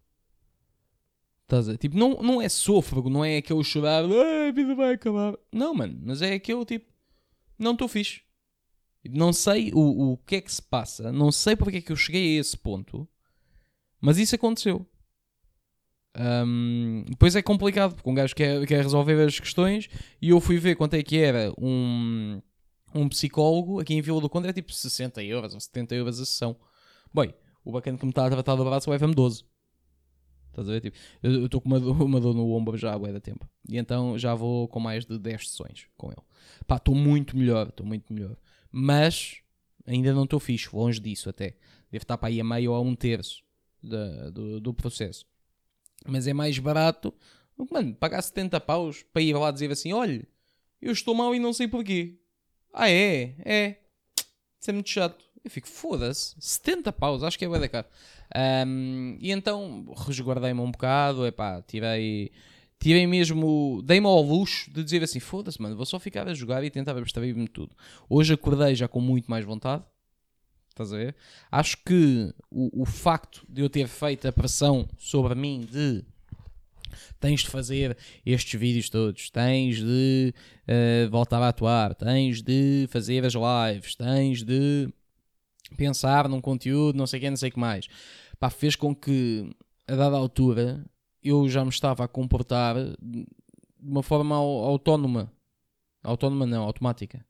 Estás 1.42 1.68
a 1.68 1.76
Tipo, 1.76 1.96
não, 1.96 2.22
não 2.22 2.42
é 2.42 2.48
sôfrego, 2.48 3.08
não 3.08 3.24
é 3.24 3.38
aquele 3.38 3.64
chorar, 3.64 4.04
a 4.04 4.52
vida 4.52 4.74
vai 4.74 4.92
acabar. 4.92 5.34
Não, 5.50 5.74
mano, 5.74 5.98
mas 6.04 6.20
é 6.22 6.34
aquele 6.34 6.64
tipo, 6.64 6.86
não 7.58 7.72
estou 7.72 7.88
fixe. 7.88 8.20
Não 9.10 9.32
sei 9.32 9.72
o, 9.72 10.12
o 10.12 10.16
que 10.18 10.36
é 10.36 10.40
que 10.40 10.52
se 10.52 10.60
passa, 10.60 11.10
não 11.10 11.32
sei 11.32 11.56
porque 11.56 11.78
é 11.78 11.80
que 11.80 11.90
eu 11.90 11.96
cheguei 11.96 12.36
a 12.36 12.40
esse 12.40 12.56
ponto, 12.56 13.08
mas 14.00 14.18
isso 14.18 14.34
aconteceu. 14.34 14.86
Um, 16.18 17.04
depois 17.08 17.36
é 17.36 17.42
complicado, 17.42 17.94
porque 17.94 18.10
um 18.10 18.14
gajo 18.14 18.34
quer, 18.34 18.66
quer 18.66 18.82
resolver 18.82 19.22
as 19.24 19.38
questões 19.38 19.88
e 20.20 20.30
eu 20.30 20.40
fui 20.40 20.58
ver 20.58 20.74
quanto 20.74 20.94
é 20.94 21.02
que 21.02 21.16
era 21.16 21.52
um, 21.56 22.42
um 22.94 23.08
psicólogo 23.08 23.80
aqui 23.80 23.94
em 23.94 24.02
Vila 24.02 24.20
do 24.20 24.28
Conde, 24.28 24.48
é 24.48 24.52
tipo 24.52 24.72
60 24.72 25.22
euros 25.22 25.54
ou 25.54 25.60
70 25.60 25.94
euros 25.94 26.20
a 26.20 26.26
sessão. 26.26 26.56
Bem, 27.12 27.34
o 27.64 27.72
bacana 27.72 27.98
que 27.98 28.04
me 28.04 28.10
está 28.10 28.26
a 28.26 28.30
tratar 28.30 28.56
do 28.56 28.64
braço 28.64 28.92
é 28.92 28.96
o 28.96 28.98
FM12. 28.98 29.44
Estás 30.50 30.68
a 30.68 30.72
ver? 30.72 30.80
Tipo, 30.80 30.96
eu 31.22 31.46
estou 31.46 31.60
com 31.60 31.68
uma, 31.68 31.78
uma 32.04 32.20
dor 32.20 32.34
no 32.34 32.50
ombro 32.52 32.76
já 32.76 32.94
há 32.94 32.98
da 32.98 33.20
tempo. 33.20 33.48
E 33.68 33.78
então 33.78 34.18
já 34.18 34.34
vou 34.34 34.66
com 34.68 34.80
mais 34.80 35.04
de 35.04 35.18
10 35.18 35.50
sessões 35.50 35.88
com 35.96 36.08
ele. 36.08 36.22
Pá, 36.66 36.76
estou 36.76 36.94
muito 36.94 37.36
melhor, 37.36 37.68
estou 37.68 37.86
muito 37.86 38.12
melhor. 38.12 38.36
Mas 38.70 39.40
ainda 39.86 40.12
não 40.12 40.24
estou 40.24 40.40
fixe, 40.40 40.68
longe 40.72 41.00
disso 41.00 41.28
até. 41.28 41.56
Devo 41.90 42.02
estar 42.02 42.18
para 42.18 42.28
aí 42.28 42.40
a 42.40 42.44
meio 42.44 42.72
ou 42.72 42.76
a 42.76 42.80
um 42.80 42.94
terço 42.94 43.42
da, 43.82 44.30
do, 44.30 44.60
do 44.60 44.74
processo. 44.74 45.24
Mas 46.06 46.26
é 46.26 46.32
mais 46.32 46.58
barato, 46.58 47.14
mano, 47.70 47.94
pagar 47.94 48.22
70 48.22 48.60
paus 48.60 49.02
para 49.12 49.22
ir 49.22 49.34
lá 49.34 49.50
dizer 49.50 49.70
assim: 49.70 49.92
olha, 49.92 50.26
eu 50.80 50.92
estou 50.92 51.14
mal 51.14 51.34
e 51.34 51.38
não 51.38 51.52
sei 51.52 51.66
porquê. 51.66 52.18
Ah, 52.72 52.90
é? 52.90 53.34
É. 53.44 53.80
Isso 54.60 54.70
é 54.70 54.72
muito 54.72 54.90
chato. 54.90 55.27
Eu 55.44 55.50
fico, 55.50 55.68
foda-se, 55.68 56.34
70 56.38 56.92
paus, 56.92 57.22
acho 57.22 57.38
que 57.38 57.44
é 57.44 57.48
bué 57.48 57.58
da 57.58 57.68
caro. 57.68 57.86
Um, 58.66 59.16
e 59.20 59.30
então 59.30 59.86
resguardei-me 59.96 60.60
um 60.60 60.70
bocado, 60.70 61.26
epá, 61.26 61.62
tirei, 61.62 62.30
tirei 62.78 63.06
mesmo, 63.06 63.82
dei-me 63.84 64.06
ao 64.06 64.20
luxo 64.20 64.70
de 64.70 64.84
dizer 64.84 65.02
assim, 65.02 65.20
foda-se 65.20 65.60
mano, 65.60 65.76
vou 65.76 65.86
só 65.86 65.98
ficar 65.98 66.28
a 66.28 66.34
jogar 66.34 66.62
e 66.64 66.70
tentar 66.70 66.96
abstrair-me 66.96 67.48
tudo. 67.48 67.74
Hoje 68.08 68.34
acordei 68.34 68.74
já 68.74 68.88
com 68.88 69.00
muito 69.00 69.30
mais 69.30 69.44
vontade, 69.44 69.82
estás 70.68 70.92
a 70.92 70.96
ver? 70.96 71.16
Acho 71.50 71.76
que 71.84 72.34
o, 72.50 72.82
o 72.82 72.84
facto 72.84 73.46
de 73.48 73.62
eu 73.62 73.70
ter 73.70 73.88
feito 73.88 74.28
a 74.28 74.32
pressão 74.32 74.88
sobre 74.98 75.34
mim 75.34 75.60
de 75.60 76.04
tens 77.20 77.40
de 77.40 77.48
fazer 77.48 77.96
estes 78.24 78.58
vídeos 78.58 78.88
todos, 78.88 79.30
tens 79.30 79.78
de 79.78 80.34
uh, 80.66 81.10
voltar 81.10 81.42
a 81.42 81.48
atuar, 81.48 81.94
tens 81.94 82.42
de 82.42 82.86
fazer 82.90 83.24
as 83.24 83.34
lives, 83.34 83.94
tens 83.94 84.42
de 84.42 84.88
pensar 85.76 86.28
num 86.28 86.40
conteúdo, 86.40 86.96
não 86.96 87.06
sei 87.06 87.18
o 87.18 87.22
que, 87.22 87.30
não 87.30 87.36
sei 87.36 87.48
o 87.50 87.52
que 87.52 87.58
mais. 87.58 87.86
Pá, 88.38 88.50
fez 88.50 88.76
com 88.76 88.94
que, 88.94 89.50
a 89.86 89.94
dada 89.94 90.16
altura, 90.16 90.84
eu 91.22 91.48
já 91.48 91.64
me 91.64 91.70
estava 91.70 92.04
a 92.04 92.08
comportar 92.08 92.76
de 93.00 93.26
uma 93.80 94.02
forma 94.02 94.34
autónoma. 94.36 95.32
Autónoma 96.02 96.46
não, 96.46 96.62
automática. 96.62 97.24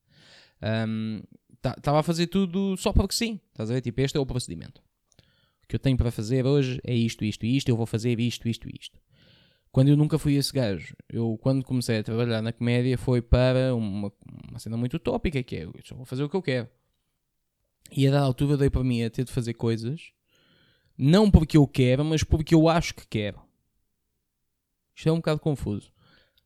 Estava 1.76 1.96
um, 1.96 2.00
a 2.00 2.02
fazer 2.02 2.26
tudo 2.26 2.76
só 2.76 2.92
porque 2.92 3.14
sim. 3.14 3.40
Estás 3.50 3.70
a 3.70 3.74
ver? 3.74 3.80
Tipo, 3.80 4.00
este 4.00 4.16
é 4.16 4.20
o 4.20 4.26
procedimento. 4.26 4.80
O 5.64 5.68
que 5.68 5.76
eu 5.76 5.80
tenho 5.80 5.96
para 5.96 6.10
fazer 6.10 6.46
hoje 6.46 6.80
é 6.84 6.94
isto, 6.94 7.24
isto 7.24 7.44
e 7.44 7.56
isto. 7.56 7.68
Eu 7.68 7.76
vou 7.76 7.86
fazer 7.86 8.18
isto, 8.20 8.48
isto 8.48 8.68
e 8.68 8.74
isto. 8.80 8.98
Quando 9.70 9.88
eu 9.88 9.96
nunca 9.96 10.18
fui 10.18 10.34
esse 10.34 10.52
gajo, 10.52 10.96
eu 11.08 11.38
quando 11.42 11.64
comecei 11.64 11.98
a 11.98 12.02
trabalhar 12.02 12.40
na 12.40 12.52
comédia 12.52 12.96
foi 12.96 13.20
para 13.20 13.74
uma, 13.74 14.10
uma 14.48 14.58
cena 14.58 14.76
muito 14.76 14.96
utópica 14.96 15.42
que 15.42 15.56
é 15.56 15.64
eu 15.64 15.74
só 15.84 15.94
vou 15.94 16.06
fazer 16.06 16.24
o 16.24 16.28
que 16.28 16.36
eu 16.36 16.42
quero. 16.42 16.68
E 17.90 18.06
a 18.06 18.10
dada 18.10 18.24
altura 18.24 18.56
dei 18.56 18.70
para 18.70 18.84
mim 18.84 19.02
a 19.02 19.10
ter 19.10 19.24
de 19.24 19.32
fazer 19.32 19.54
coisas, 19.54 20.12
não 20.96 21.30
porque 21.30 21.56
eu 21.56 21.66
quero, 21.66 22.04
mas 22.04 22.22
porque 22.22 22.54
eu 22.54 22.68
acho 22.68 22.94
que 22.94 23.06
quero. 23.06 23.40
Isto 24.94 25.08
é 25.08 25.12
um 25.12 25.16
bocado 25.16 25.40
confuso. 25.40 25.92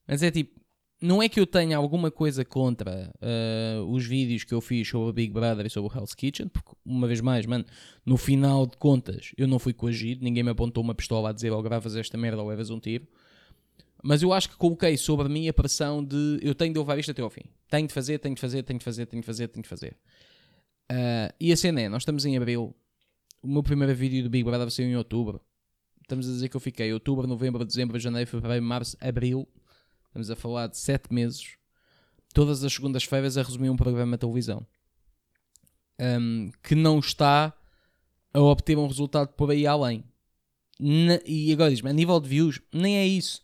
Mas 0.06 0.22
é 0.22 0.30
tipo, 0.30 0.60
não 1.00 1.20
é 1.20 1.28
que 1.28 1.40
eu 1.40 1.46
tenha 1.46 1.76
alguma 1.76 2.10
coisa 2.10 2.44
contra 2.44 3.12
uh, 3.16 3.84
os 3.90 4.06
vídeos 4.06 4.44
que 4.44 4.54
eu 4.54 4.60
fiz 4.60 4.88
sobre 4.88 5.10
o 5.10 5.12
Big 5.12 5.32
Brother 5.32 5.66
e 5.66 5.70
sobre 5.70 5.92
o 5.92 5.98
Hell's 5.98 6.14
Kitchen, 6.14 6.48
porque, 6.48 6.70
uma 6.84 7.08
vez 7.08 7.20
mais, 7.20 7.44
mano, 7.44 7.64
no 8.06 8.16
final 8.16 8.66
de 8.66 8.76
contas, 8.76 9.32
eu 9.36 9.48
não 9.48 9.58
fui 9.58 9.72
coagido, 9.72 10.22
ninguém 10.22 10.44
me 10.44 10.50
apontou 10.50 10.82
uma 10.82 10.94
pistola 10.94 11.30
a 11.30 11.32
dizer, 11.32 11.50
ou 11.50 11.58
oh, 11.58 11.62
gravas 11.62 11.96
esta 11.96 12.16
merda 12.16 12.40
ou 12.40 12.48
levas 12.48 12.70
um 12.70 12.78
tiro. 12.78 13.06
Mas 14.00 14.22
eu 14.22 14.32
acho 14.32 14.50
que 14.50 14.56
coloquei 14.56 14.96
sobre 14.96 15.28
mim 15.28 15.48
a 15.48 15.52
pressão 15.52 16.04
de 16.04 16.38
eu 16.40 16.54
tenho 16.54 16.72
de 16.72 16.78
levar 16.78 16.98
isto 16.98 17.10
até 17.10 17.22
ao 17.22 17.30
fim. 17.30 17.44
Tenho 17.68 17.86
de 17.86 17.94
fazer, 17.94 18.18
tenho 18.18 18.34
de 18.34 18.40
fazer, 18.40 18.62
tenho 18.62 18.78
de 18.78 18.84
fazer, 18.84 19.06
tenho 19.06 19.20
de 19.20 19.26
fazer, 19.26 19.48
tenho 19.48 19.62
de 19.62 19.68
fazer. 19.68 19.96
Uh, 20.92 21.32
e 21.40 21.50
a 21.50 21.56
cena 21.56 21.80
é, 21.80 21.88
nós 21.88 22.02
estamos 22.02 22.26
em 22.26 22.36
abril. 22.36 22.76
O 23.42 23.48
meu 23.48 23.62
primeiro 23.62 23.94
vídeo 23.94 24.22
do 24.22 24.28
Big 24.28 24.44
Brother 24.44 24.70
saiu 24.70 24.88
em 24.88 24.96
outubro. 24.96 25.40
Estamos 26.02 26.28
a 26.28 26.32
dizer 26.32 26.50
que 26.50 26.56
eu 26.56 26.60
fiquei 26.60 26.92
outubro, 26.92 27.26
novembro, 27.26 27.64
dezembro, 27.64 27.98
janeiro, 27.98 28.28
fevereiro, 28.28 28.62
março, 28.62 28.94
abril. 29.00 29.48
Estamos 30.08 30.30
a 30.30 30.36
falar 30.36 30.66
de 30.66 30.76
sete 30.76 31.12
meses. 31.12 31.56
Todas 32.34 32.62
as 32.62 32.74
segundas-feiras 32.74 33.38
a 33.38 33.42
resumir 33.42 33.70
um 33.70 33.76
programa 33.76 34.16
de 34.16 34.20
televisão. 34.20 34.66
Um, 35.98 36.50
que 36.62 36.74
não 36.74 36.98
está 36.98 37.54
a 38.34 38.40
obter 38.40 38.76
um 38.76 38.86
resultado 38.86 39.28
por 39.28 39.50
aí 39.50 39.66
além. 39.66 40.04
Na, 40.78 41.18
e 41.24 41.52
agora 41.52 41.70
diz-me, 41.70 41.88
a 41.88 41.92
nível 41.92 42.20
de 42.20 42.28
views, 42.28 42.60
nem 42.70 42.98
é 42.98 43.06
isso. 43.06 43.40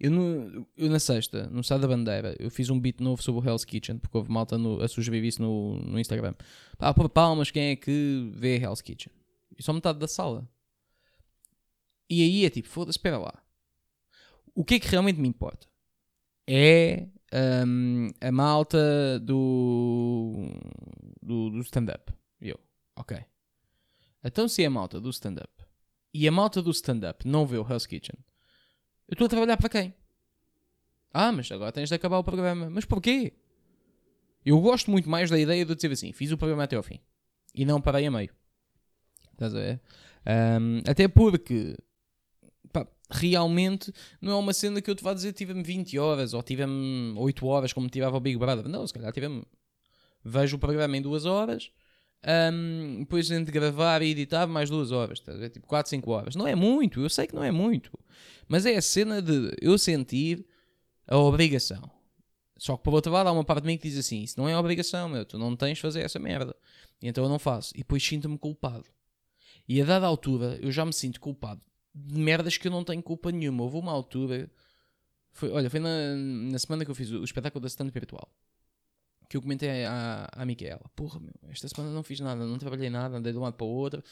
Eu, 0.00 0.10
no, 0.10 0.66
eu 0.78 0.88
na 0.88 0.98
sexta, 0.98 1.46
no 1.50 1.62
Sá 1.62 1.76
da 1.76 1.86
Bandeira, 1.86 2.34
eu 2.38 2.50
fiz 2.50 2.70
um 2.70 2.80
beat 2.80 3.00
novo 3.00 3.22
sobre 3.22 3.46
o 3.46 3.50
Hell's 3.50 3.66
Kitchen, 3.66 3.98
porque 3.98 4.16
houve 4.16 4.32
malta 4.32 4.56
no, 4.56 4.80
a 4.80 4.88
sugerir 4.88 5.22
isso 5.22 5.42
no, 5.42 5.76
no 5.76 6.00
Instagram. 6.00 6.34
Pá, 6.78 6.94
por 6.94 7.10
palmas, 7.10 7.50
quem 7.50 7.72
é 7.72 7.76
que 7.76 8.30
vê 8.34 8.56
Hell's 8.56 8.80
Kitchen? 8.80 9.12
E 9.58 9.62
só 9.62 9.74
metade 9.74 9.98
da 9.98 10.08
sala. 10.08 10.48
E 12.08 12.22
aí 12.22 12.46
é 12.46 12.50
tipo, 12.50 12.66
foda-se, 12.66 12.96
espera 12.96 13.18
lá. 13.18 13.42
O 14.54 14.64
que 14.64 14.76
é 14.76 14.80
que 14.80 14.88
realmente 14.88 15.20
me 15.20 15.28
importa? 15.28 15.68
É 16.48 17.06
um, 17.66 18.08
a 18.22 18.32
malta 18.32 19.20
do, 19.20 20.48
do, 21.22 21.50
do 21.50 21.60
stand-up. 21.60 22.10
Eu, 22.40 22.58
ok. 22.96 23.18
Então 24.24 24.48
se 24.48 24.62
é 24.62 24.66
a 24.66 24.70
malta 24.70 24.98
do 24.98 25.10
stand-up 25.10 25.52
e 26.12 26.26
a 26.26 26.32
malta 26.32 26.62
do 26.62 26.70
stand-up 26.70 27.28
não 27.28 27.46
vê 27.46 27.58
o 27.58 27.68
Hell's 27.68 27.86
Kitchen, 27.86 28.16
eu 29.10 29.14
estou 29.14 29.26
a 29.26 29.28
trabalhar 29.28 29.56
para 29.56 29.68
quem? 29.68 29.94
Ah, 31.12 31.32
mas 31.32 31.50
agora 31.50 31.72
tens 31.72 31.88
de 31.88 31.94
acabar 31.94 32.18
o 32.18 32.24
programa. 32.24 32.70
Mas 32.70 32.84
porquê? 32.84 33.32
Eu 34.46 34.60
gosto 34.60 34.90
muito 34.90 35.10
mais 35.10 35.28
da 35.28 35.38
ideia 35.38 35.64
de 35.64 35.74
dizer 35.74 35.90
assim: 35.90 36.12
fiz 36.12 36.30
o 36.30 36.38
programa 36.38 36.62
até 36.62 36.76
ao 36.76 36.82
fim 36.82 37.00
e 37.52 37.64
não 37.64 37.80
parei 37.80 38.06
a 38.06 38.10
meio. 38.10 38.30
Estás 39.32 39.54
a 39.54 39.58
ver? 39.58 39.80
Um, 40.60 40.78
até 40.88 41.08
porque 41.08 41.76
pá, 42.72 42.86
realmente 43.10 43.92
não 44.20 44.32
é 44.32 44.36
uma 44.36 44.52
cena 44.52 44.80
que 44.80 44.88
eu 44.88 44.94
te 44.94 45.02
vá 45.02 45.12
dizer 45.12 45.32
tive-me 45.32 45.62
20 45.62 45.98
horas 45.98 46.32
ou 46.32 46.42
tive-me 46.42 47.14
8 47.16 47.46
horas 47.46 47.72
como 47.72 47.88
tivava 47.88 48.16
o 48.16 48.20
Big 48.20 48.38
Brother. 48.38 48.68
Não, 48.68 48.86
se 48.86 48.94
calhar 48.94 49.12
tive-me. 49.12 49.42
Vejo 50.22 50.56
o 50.56 50.60
programa 50.60 50.96
em 50.96 51.02
2 51.02 51.24
horas, 51.24 51.72
um, 52.52 53.00
depois 53.00 53.30
entre 53.30 53.52
gravar 53.52 54.02
e 54.02 54.10
editar 54.10 54.46
mais 54.46 54.68
2 54.68 54.92
horas, 54.92 55.20
ver? 55.20 55.50
Tipo 55.50 55.66
4, 55.66 55.88
5 55.90 56.10
horas. 56.10 56.36
Não 56.36 56.46
é 56.46 56.54
muito, 56.54 57.00
eu 57.00 57.08
sei 57.08 57.26
que 57.26 57.34
não 57.34 57.42
é 57.42 57.50
muito. 57.50 57.90
Mas 58.48 58.66
é 58.66 58.76
a 58.76 58.82
cena 58.82 59.22
de 59.22 59.56
eu 59.60 59.78
sentir 59.78 60.44
a 61.06 61.16
obrigação. 61.16 61.90
Só 62.58 62.76
que 62.76 62.82
por 62.82 62.92
outro 62.92 63.10
lado 63.10 63.28
há 63.28 63.32
uma 63.32 63.44
parte 63.44 63.62
de 63.62 63.68
mim 63.68 63.78
que 63.78 63.88
diz 63.88 63.98
assim: 63.98 64.22
Isso 64.22 64.38
não 64.38 64.48
é 64.48 64.56
obrigação, 64.56 65.08
meu, 65.08 65.24
tu 65.24 65.38
não 65.38 65.56
tens 65.56 65.76
de 65.76 65.82
fazer 65.82 66.00
essa 66.02 66.18
merda. 66.18 66.54
E 67.00 67.08
então 67.08 67.24
eu 67.24 67.30
não 67.30 67.38
faço. 67.38 67.72
E 67.74 67.78
depois 67.78 68.04
sinto-me 68.04 68.38
culpado. 68.38 68.84
E 69.66 69.80
a 69.80 69.84
dada 69.84 70.06
altura 70.06 70.58
eu 70.60 70.70
já 70.70 70.84
me 70.84 70.92
sinto 70.92 71.20
culpado 71.20 71.62
de 71.94 72.18
merdas 72.18 72.56
que 72.56 72.68
eu 72.68 72.72
não 72.72 72.84
tenho 72.84 73.02
culpa 73.02 73.32
nenhuma. 73.32 73.62
Houve 73.62 73.78
uma 73.78 73.92
altura. 73.92 74.50
Foi, 75.32 75.50
olha, 75.50 75.70
foi 75.70 75.80
na, 75.80 76.14
na 76.16 76.58
semana 76.58 76.84
que 76.84 76.90
eu 76.90 76.94
fiz 76.94 77.10
o, 77.10 77.20
o 77.20 77.24
espetáculo 77.24 77.62
da 77.62 77.68
stand 77.68 77.88
virtual. 77.88 78.28
Que 79.30 79.36
eu 79.36 79.40
comentei 79.40 79.84
à, 79.86 80.28
à 80.32 80.44
Micaela: 80.44 80.90
Porra, 80.94 81.18
meu, 81.20 81.32
esta 81.48 81.68
semana 81.68 81.94
não 81.94 82.02
fiz 82.02 82.20
nada, 82.20 82.44
não 82.44 82.58
trabalhei 82.58 82.90
nada, 82.90 83.16
andei 83.16 83.32
de 83.32 83.38
um 83.38 83.42
lado 83.42 83.54
para 83.54 83.64
o 83.64 83.70
outro. 83.70 84.02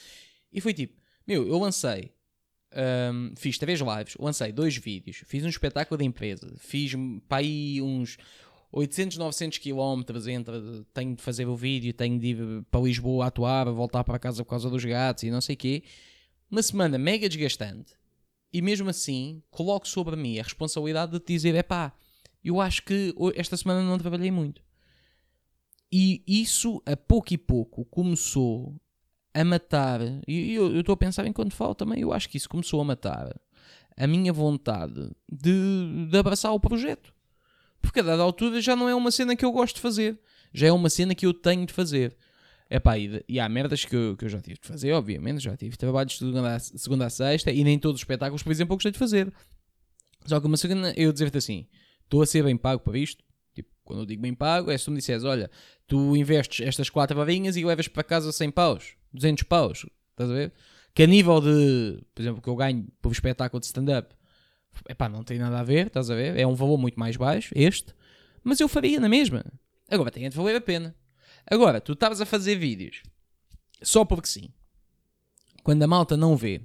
E 0.50 0.60
foi 0.60 0.72
tipo: 0.72 0.98
Meu, 1.26 1.46
eu 1.46 1.58
lancei 1.58 2.12
um, 3.12 3.34
fiz 3.36 3.58
três 3.58 3.80
lives, 3.80 4.16
lancei 4.18 4.52
dois 4.52 4.76
vídeos, 4.76 5.22
fiz 5.26 5.44
um 5.44 5.48
espetáculo 5.48 5.98
de 5.98 6.04
empresa, 6.04 6.54
fiz 6.58 6.92
para 7.26 7.38
aí 7.38 7.82
uns 7.82 8.16
800, 8.70 9.18
900 9.18 9.58
quilómetros 9.58 10.28
entre 10.28 10.54
tenho 10.94 11.16
de 11.16 11.22
fazer 11.22 11.46
o 11.46 11.56
vídeo, 11.56 11.92
tenho 11.92 12.18
de 12.18 12.26
ir 12.28 12.64
para 12.70 12.80
Lisboa 12.80 13.26
atuar, 13.26 13.68
voltar 13.70 14.04
para 14.04 14.18
casa 14.18 14.44
por 14.44 14.50
causa 14.50 14.70
dos 14.70 14.84
gatos 14.84 15.24
e 15.24 15.30
não 15.30 15.40
sei 15.40 15.54
o 15.54 15.58
quê. 15.58 15.82
Uma 16.50 16.62
semana 16.62 16.96
mega 16.96 17.28
desgastante 17.28 17.94
e 18.52 18.62
mesmo 18.62 18.88
assim 18.88 19.42
coloco 19.50 19.86
sobre 19.88 20.16
mim 20.16 20.38
a 20.38 20.42
responsabilidade 20.42 21.12
de 21.12 21.20
te 21.20 21.32
dizer: 21.32 21.54
é 21.54 21.62
pá, 21.62 21.92
eu 22.44 22.60
acho 22.60 22.82
que 22.82 23.14
esta 23.34 23.56
semana 23.56 23.82
não 23.82 23.98
trabalhei 23.98 24.30
muito. 24.30 24.62
E 25.90 26.22
isso 26.26 26.82
a 26.84 26.96
pouco 26.96 27.32
e 27.32 27.38
pouco 27.38 27.84
começou 27.86 28.74
a 29.32 29.44
matar, 29.44 30.00
e 30.26 30.54
eu 30.54 30.80
estou 30.80 30.92
a 30.92 30.96
pensar 30.96 31.26
enquanto 31.26 31.54
falo 31.54 31.74
também, 31.74 32.00
eu 32.00 32.12
acho 32.12 32.28
que 32.28 32.36
isso 32.36 32.48
começou 32.48 32.80
a 32.80 32.84
matar 32.84 33.32
a 33.96 34.06
minha 34.06 34.32
vontade 34.32 35.10
de, 35.30 36.08
de 36.10 36.18
abraçar 36.18 36.52
o 36.52 36.60
projeto. 36.60 37.12
Porque 37.80 38.00
a 38.00 38.02
dada 38.02 38.22
altura 38.22 38.60
já 38.60 38.74
não 38.74 38.88
é 38.88 38.94
uma 38.94 39.10
cena 39.10 39.36
que 39.36 39.44
eu 39.44 39.52
gosto 39.52 39.76
de 39.76 39.80
fazer, 39.80 40.18
já 40.52 40.66
é 40.66 40.72
uma 40.72 40.90
cena 40.90 41.14
que 41.14 41.26
eu 41.26 41.32
tenho 41.32 41.66
de 41.66 41.72
fazer. 41.72 42.16
Epá, 42.70 42.98
e, 42.98 43.24
e 43.28 43.40
há 43.40 43.48
merdas 43.48 43.84
que 43.84 43.96
eu, 43.96 44.16
que 44.16 44.24
eu 44.24 44.28
já 44.28 44.40
tive 44.40 44.58
de 44.60 44.66
fazer, 44.66 44.92
obviamente, 44.92 45.40
já 45.42 45.56
tive 45.56 45.76
trabalhos 45.76 46.12
de 46.12 46.18
segunda 46.18 46.54
a, 46.54 46.58
segunda 46.58 47.06
a 47.06 47.10
sexta 47.10 47.50
e 47.50 47.64
nem 47.64 47.78
todos 47.78 47.96
os 47.96 48.02
espetáculos, 48.02 48.42
por 48.42 48.52
exemplo, 48.52 48.74
eu 48.74 48.76
gostei 48.76 48.92
de 48.92 48.98
fazer. 48.98 49.32
Só 50.26 50.38
que 50.40 50.46
uma 50.46 50.56
segunda, 50.56 50.92
eu 50.96 51.12
dizer-te 51.12 51.38
assim, 51.38 51.66
estou 52.04 52.20
a 52.20 52.26
ser 52.26 52.44
bem 52.44 52.56
pago 52.56 52.82
para 52.82 52.98
isto, 52.98 53.24
quando 53.88 54.00
eu 54.00 54.06
digo 54.06 54.20
bem 54.20 54.34
pago, 54.34 54.70
é 54.70 54.76
se 54.76 54.84
tu 54.84 54.90
me 54.90 54.98
disseres, 54.98 55.24
olha, 55.24 55.50
tu 55.86 56.14
investes 56.14 56.66
estas 56.66 56.90
quatro 56.90 57.16
varinhas 57.16 57.56
e 57.56 57.64
levas 57.64 57.88
para 57.88 58.04
casa 58.04 58.30
100 58.30 58.50
paus. 58.50 58.94
200 59.14 59.44
paus, 59.44 59.86
estás 60.10 60.30
a 60.30 60.34
ver? 60.34 60.52
Que 60.92 61.04
a 61.04 61.06
nível 61.06 61.40
de, 61.40 62.04
por 62.14 62.20
exemplo, 62.20 62.42
que 62.42 62.48
eu 62.48 62.54
ganho 62.54 62.86
por 63.00 63.10
espetáculo 63.10 63.60
de 63.60 63.66
stand-up, 63.66 64.14
epá, 64.86 65.08
não 65.08 65.24
tem 65.24 65.38
nada 65.38 65.58
a 65.58 65.62
ver, 65.62 65.86
estás 65.86 66.10
a 66.10 66.14
ver? 66.14 66.38
É 66.38 66.46
um 66.46 66.54
valor 66.54 66.76
muito 66.76 67.00
mais 67.00 67.16
baixo, 67.16 67.50
este, 67.56 67.94
mas 68.44 68.60
eu 68.60 68.68
faria 68.68 69.00
na 69.00 69.08
mesma. 69.08 69.42
Agora 69.90 70.10
tem 70.10 70.28
de 70.28 70.36
valer 70.36 70.56
a 70.56 70.60
pena. 70.60 70.94
Agora, 71.50 71.80
tu 71.80 71.94
estavas 71.94 72.20
a 72.20 72.26
fazer 72.26 72.56
vídeos 72.56 73.02
só 73.80 74.04
porque 74.04 74.28
sim. 74.28 74.50
Quando 75.62 75.82
a 75.82 75.86
malta 75.86 76.14
não 76.14 76.36
vê, 76.36 76.60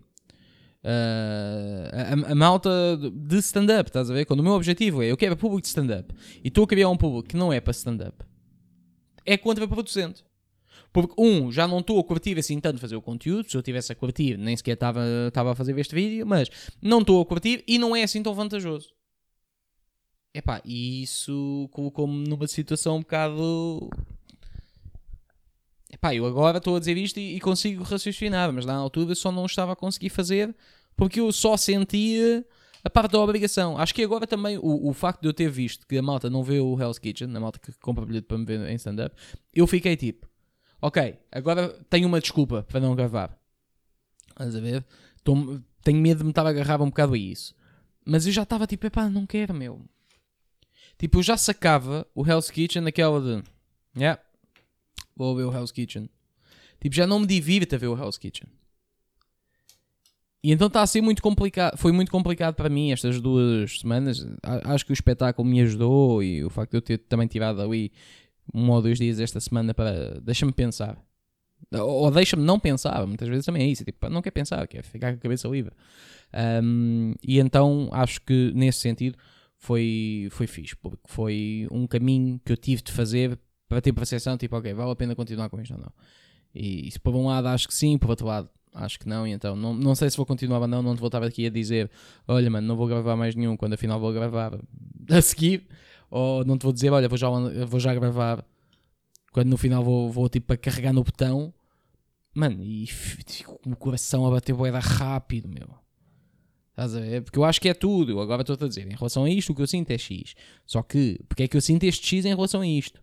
Uh, 0.83 2.27
a, 2.27 2.31
a, 2.31 2.35
malta 2.35 2.69
de 3.13 3.37
stand-up, 3.37 3.89
estás 3.89 4.11
a 4.11 4.13
ver? 4.13 4.25
Quando 4.25 4.41
o 4.41 4.43
meu 4.43 4.51
objetivo 4.51 5.01
é 5.01 5.09
eu 5.09 5.15
quero 5.15 5.37
público 5.37 5.61
de 5.61 5.69
stand-up 5.69 6.13
e 6.43 6.49
estou 6.49 6.65
a 6.65 6.67
criar 6.67 6.89
um 6.89 6.97
público 6.97 7.29
que 7.29 7.37
não 7.37 7.53
é 7.53 7.61
para 7.61 7.71
stand-up, 7.71 8.25
é 9.25 9.37
contraproducente. 9.37 10.25
Porque, 10.91 11.15
um, 11.17 11.51
já 11.51 11.67
não 11.67 11.79
estou 11.79 11.99
a 11.99 12.03
curtir 12.03 12.37
assim 12.37 12.59
tanto 12.59 12.79
fazer 12.79 12.95
o 12.95 13.01
conteúdo. 13.01 13.49
Se 13.49 13.57
eu 13.57 13.61
estivesse 13.61 13.91
a 13.91 13.95
curtir, 13.95 14.37
nem 14.37 14.55
sequer 14.55 14.73
estava 14.73 15.51
a 15.51 15.55
fazer 15.55 15.77
este 15.79 15.95
vídeo. 15.95 16.25
Mas 16.25 16.49
não 16.79 16.99
estou 16.99 17.19
a 17.19 17.25
curtir 17.25 17.63
e 17.67 17.79
não 17.79 17.95
é 17.95 18.03
assim 18.03 18.21
tão 18.21 18.33
vantajoso. 18.35 18.93
Epá, 20.31 20.61
e 20.63 21.01
isso 21.01 21.67
colocou-me 21.71 22.27
numa 22.27 22.47
situação 22.47 22.97
um 22.97 22.99
bocado. 22.99 23.89
Epá, 25.93 26.15
eu 26.15 26.25
agora 26.25 26.57
estou 26.57 26.75
a 26.75 26.79
dizer 26.79 26.97
isto 26.97 27.19
e, 27.19 27.35
e 27.35 27.39
consigo 27.39 27.83
raciocinar, 27.83 28.51
mas 28.51 28.65
na 28.65 28.73
altura 28.73 29.13
só 29.13 29.31
não 29.31 29.45
estava 29.45 29.73
a 29.73 29.75
conseguir 29.75 30.09
fazer 30.09 30.55
porque 30.95 31.19
eu 31.19 31.31
só 31.31 31.55
sentia 31.55 32.43
a 32.83 32.89
parte 32.89 33.11
da 33.11 33.19
obrigação. 33.19 33.77
Acho 33.77 33.93
que 33.93 34.03
agora 34.03 34.25
também 34.25 34.57
o, 34.57 34.89
o 34.89 34.93
facto 34.93 35.21
de 35.21 35.27
eu 35.27 35.33
ter 35.33 35.51
visto 35.51 35.85
que 35.85 35.95
a 35.95 36.01
malta 36.01 36.31
não 36.31 36.43
vê 36.43 36.59
o 36.59 36.79
Hell's 36.79 36.97
Kitchen, 36.97 37.35
a 37.35 37.39
malta 37.39 37.59
que 37.59 37.71
compra 37.79 38.05
bilhete 38.05 38.25
para 38.25 38.39
me 38.39 38.45
ver 38.45 38.67
em 38.67 38.75
stand-up, 38.75 39.15
eu 39.53 39.67
fiquei 39.67 39.95
tipo, 39.95 40.27
ok, 40.81 41.15
agora 41.31 41.69
tenho 41.91 42.07
uma 42.07 42.19
desculpa 42.19 42.63
para 42.63 42.79
não 42.79 42.95
gravar. 42.95 43.37
Estás 44.29 44.55
a 44.55 44.59
ver? 44.59 44.83
Tô, 45.23 45.59
tenho 45.83 46.01
medo 46.01 46.19
de 46.19 46.23
me 46.23 46.31
estar 46.31 46.45
a 46.45 46.49
agarrar 46.49 46.81
um 46.81 46.89
bocado 46.89 47.13
a 47.13 47.17
isso. 47.17 47.55
Mas 48.03 48.25
eu 48.25 48.33
já 48.33 48.41
estava 48.41 48.65
tipo, 48.65 48.87
epá, 48.87 49.07
não 49.07 49.27
quero, 49.27 49.53
meu. 49.53 49.79
Tipo, 50.97 51.19
eu 51.19 51.23
já 51.23 51.37
sacava 51.37 52.07
o 52.15 52.27
Hell's 52.27 52.49
Kitchen 52.49 52.81
naquela 52.81 53.21
de, 53.21 53.43
yeah, 53.95 54.19
vou 55.15 55.35
ver 55.35 55.43
o 55.43 55.53
Hell's 55.53 55.71
Kitchen. 55.71 56.09
Tipo, 56.79 56.95
já 56.95 57.07
não 57.07 57.19
me 57.19 57.25
divirta 57.25 57.77
ver 57.77 57.87
o 57.87 57.97
Hell's 57.97 58.17
Kitchen. 58.17 58.47
E 60.43 60.51
então 60.51 60.67
está 60.67 60.81
a 60.81 60.87
ser 60.87 61.01
muito 61.01 61.21
complicado. 61.21 61.77
Foi 61.77 61.93
muito 61.93 62.11
complicado 62.11 62.53
para 62.55 62.67
mim 62.67 62.91
estas 62.91 63.21
duas 63.21 63.79
semanas. 63.79 64.27
Acho 64.43 64.85
que 64.85 64.91
o 64.91 64.93
espetáculo 64.93 65.47
me 65.47 65.61
ajudou 65.61 66.21
e 66.21 66.43
o 66.43 66.49
facto 66.49 66.71
de 66.71 66.77
eu 66.77 66.81
ter 66.81 66.97
também 66.97 67.27
tirado 67.27 67.61
ali 67.61 67.93
um 68.53 68.69
ou 68.69 68.81
dois 68.81 68.97
dias 68.97 69.19
esta 69.21 69.39
semana 69.39 69.73
para. 69.73 70.19
Deixa-me 70.19 70.51
pensar. 70.51 71.01
Ou 71.71 72.11
deixa-me 72.11 72.43
não 72.43 72.59
pensar. 72.59 73.07
Muitas 73.07 73.29
vezes 73.29 73.45
também 73.45 73.63
é 73.63 73.67
isso. 73.67 73.85
Tipo, 73.85 74.09
não 74.09 74.21
quer 74.21 74.31
pensar, 74.31 74.67
quer 74.67 74.83
ficar 74.83 75.13
com 75.13 75.17
a 75.17 75.21
cabeça 75.21 75.47
livre. 75.47 75.71
Um, 76.61 77.13
e 77.25 77.39
então 77.39 77.87
acho 77.93 78.19
que 78.19 78.51
nesse 78.53 78.79
sentido 78.79 79.17
foi, 79.55 80.27
foi 80.29 80.45
fixe. 80.45 80.75
Porque 80.75 81.03
foi 81.05 81.67
um 81.71 81.87
caminho 81.87 82.41
que 82.43 82.51
eu 82.51 82.57
tive 82.57 82.81
de 82.81 82.91
fazer 82.91 83.39
para 83.67 83.81
ter 83.81 83.93
percepção. 83.93 84.37
Tipo, 84.37 84.57
ok, 84.57 84.73
vale 84.73 84.91
a 84.91 84.95
pena 84.95 85.15
continuar 85.15 85.49
com 85.49 85.59
isto 85.61 85.73
ou 85.73 85.79
não. 85.79 85.91
E, 86.53 86.87
e 86.87 86.99
por 86.99 87.15
um 87.15 87.27
lado 87.27 87.47
acho 87.47 87.67
que 87.67 87.73
sim, 87.73 87.97
por 87.97 88.09
outro 88.09 88.27
lado 88.27 88.49
Acho 88.75 88.99
que 88.99 89.07
não, 89.07 89.27
e 89.27 89.31
então 89.31 89.55
não, 89.55 89.73
não 89.73 89.93
sei 89.93 90.09
se 90.09 90.17
vou 90.17 90.25
continuar 90.25 90.59
ou 90.59 90.67
não. 90.67 90.81
Não 90.81 90.95
te 90.95 90.99
vou 90.99 91.07
estar 91.07 91.23
aqui 91.23 91.45
a 91.45 91.49
dizer: 91.49 91.91
Olha, 92.27 92.49
mano, 92.49 92.67
não 92.67 92.75
vou 92.75 92.87
gravar 92.87 93.15
mais 93.15 93.35
nenhum 93.35 93.55
quando 93.55 93.73
afinal 93.73 93.99
vou 93.99 94.11
gravar 94.11 94.57
a 95.09 95.21
seguir. 95.21 95.67
Ou 96.09 96.43
não 96.43 96.57
te 96.57 96.63
vou 96.63 96.73
dizer: 96.73 96.91
Olha, 96.91 97.07
vou 97.07 97.17
já, 97.17 97.29
vou 97.29 97.79
já 97.79 97.93
gravar 97.93 98.43
quando 99.31 99.49
no 99.49 99.57
final 99.57 99.83
vou, 99.83 100.11
vou 100.11 100.27
tipo 100.27 100.53
a 100.53 100.57
carregar 100.57 100.91
no 100.91 101.03
botão. 101.03 101.53
Mano, 102.33 102.63
e 102.63 102.87
fico 102.87 103.59
com 103.59 103.71
o 103.71 103.75
coração 103.75 104.25
a 104.25 104.31
bater 104.31 104.55
boeda 104.55 104.79
rápido, 104.79 105.47
meu. 105.47 105.69
Estás 106.71 106.95
a 106.95 106.99
ver? 106.99 107.21
Porque 107.21 107.37
eu 107.37 107.43
acho 107.43 107.61
que 107.61 107.69
é 107.69 107.75
tudo. 107.75 108.19
Agora 108.19 108.41
estou-te 108.41 108.63
a 108.63 108.67
dizer: 108.67 108.91
em 108.91 108.95
relação 108.95 109.25
a 109.25 109.29
isto, 109.29 109.51
o 109.51 109.55
que 109.55 109.61
eu 109.61 109.67
sinto 109.67 109.91
é 109.91 109.97
X. 109.99 110.33
Só 110.65 110.81
que, 110.81 111.19
porque 111.29 111.43
é 111.43 111.47
que 111.47 111.55
eu 111.55 111.61
sinto 111.61 111.83
este 111.83 112.07
X 112.07 112.25
em 112.25 112.29
relação 112.33 112.61
a 112.61 112.67
isto? 112.67 113.02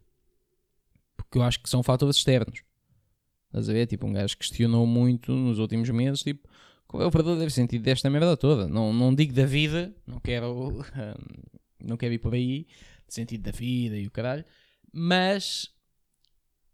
Porque 1.31 1.39
eu 1.39 1.43
acho 1.45 1.63
que 1.63 1.71
são 1.71 1.81
fatores 1.81 2.17
externos. 2.17 2.65
Estás 3.47 3.69
a 3.69 3.73
ver? 3.73 3.87
Tipo, 3.87 4.09
um 4.09 4.13
gajo 4.13 4.37
questionou 4.37 4.85
muito 4.85 5.31
nos 5.31 5.61
últimos 5.61 5.89
meses, 5.91 6.25
tipo, 6.25 6.49
qual 6.89 7.05
é 7.05 7.07
o 7.07 7.11
verdadeiro 7.11 7.51
sentido 7.53 7.83
desta 7.83 8.11
merda 8.11 8.37
toda? 8.37 8.67
Não, 8.67 8.93
não 8.93 9.15
digo 9.15 9.33
da 9.33 9.47
vida, 9.47 9.95
não 10.05 10.19
quero, 10.19 10.85
não 11.81 11.97
quero 11.97 12.15
ir 12.15 12.19
por 12.19 12.35
aí, 12.35 12.67
sentido 13.07 13.43
da 13.45 13.53
vida 13.53 13.97
e 13.97 14.09
o 14.09 14.11
caralho, 14.11 14.45
mas 14.93 15.73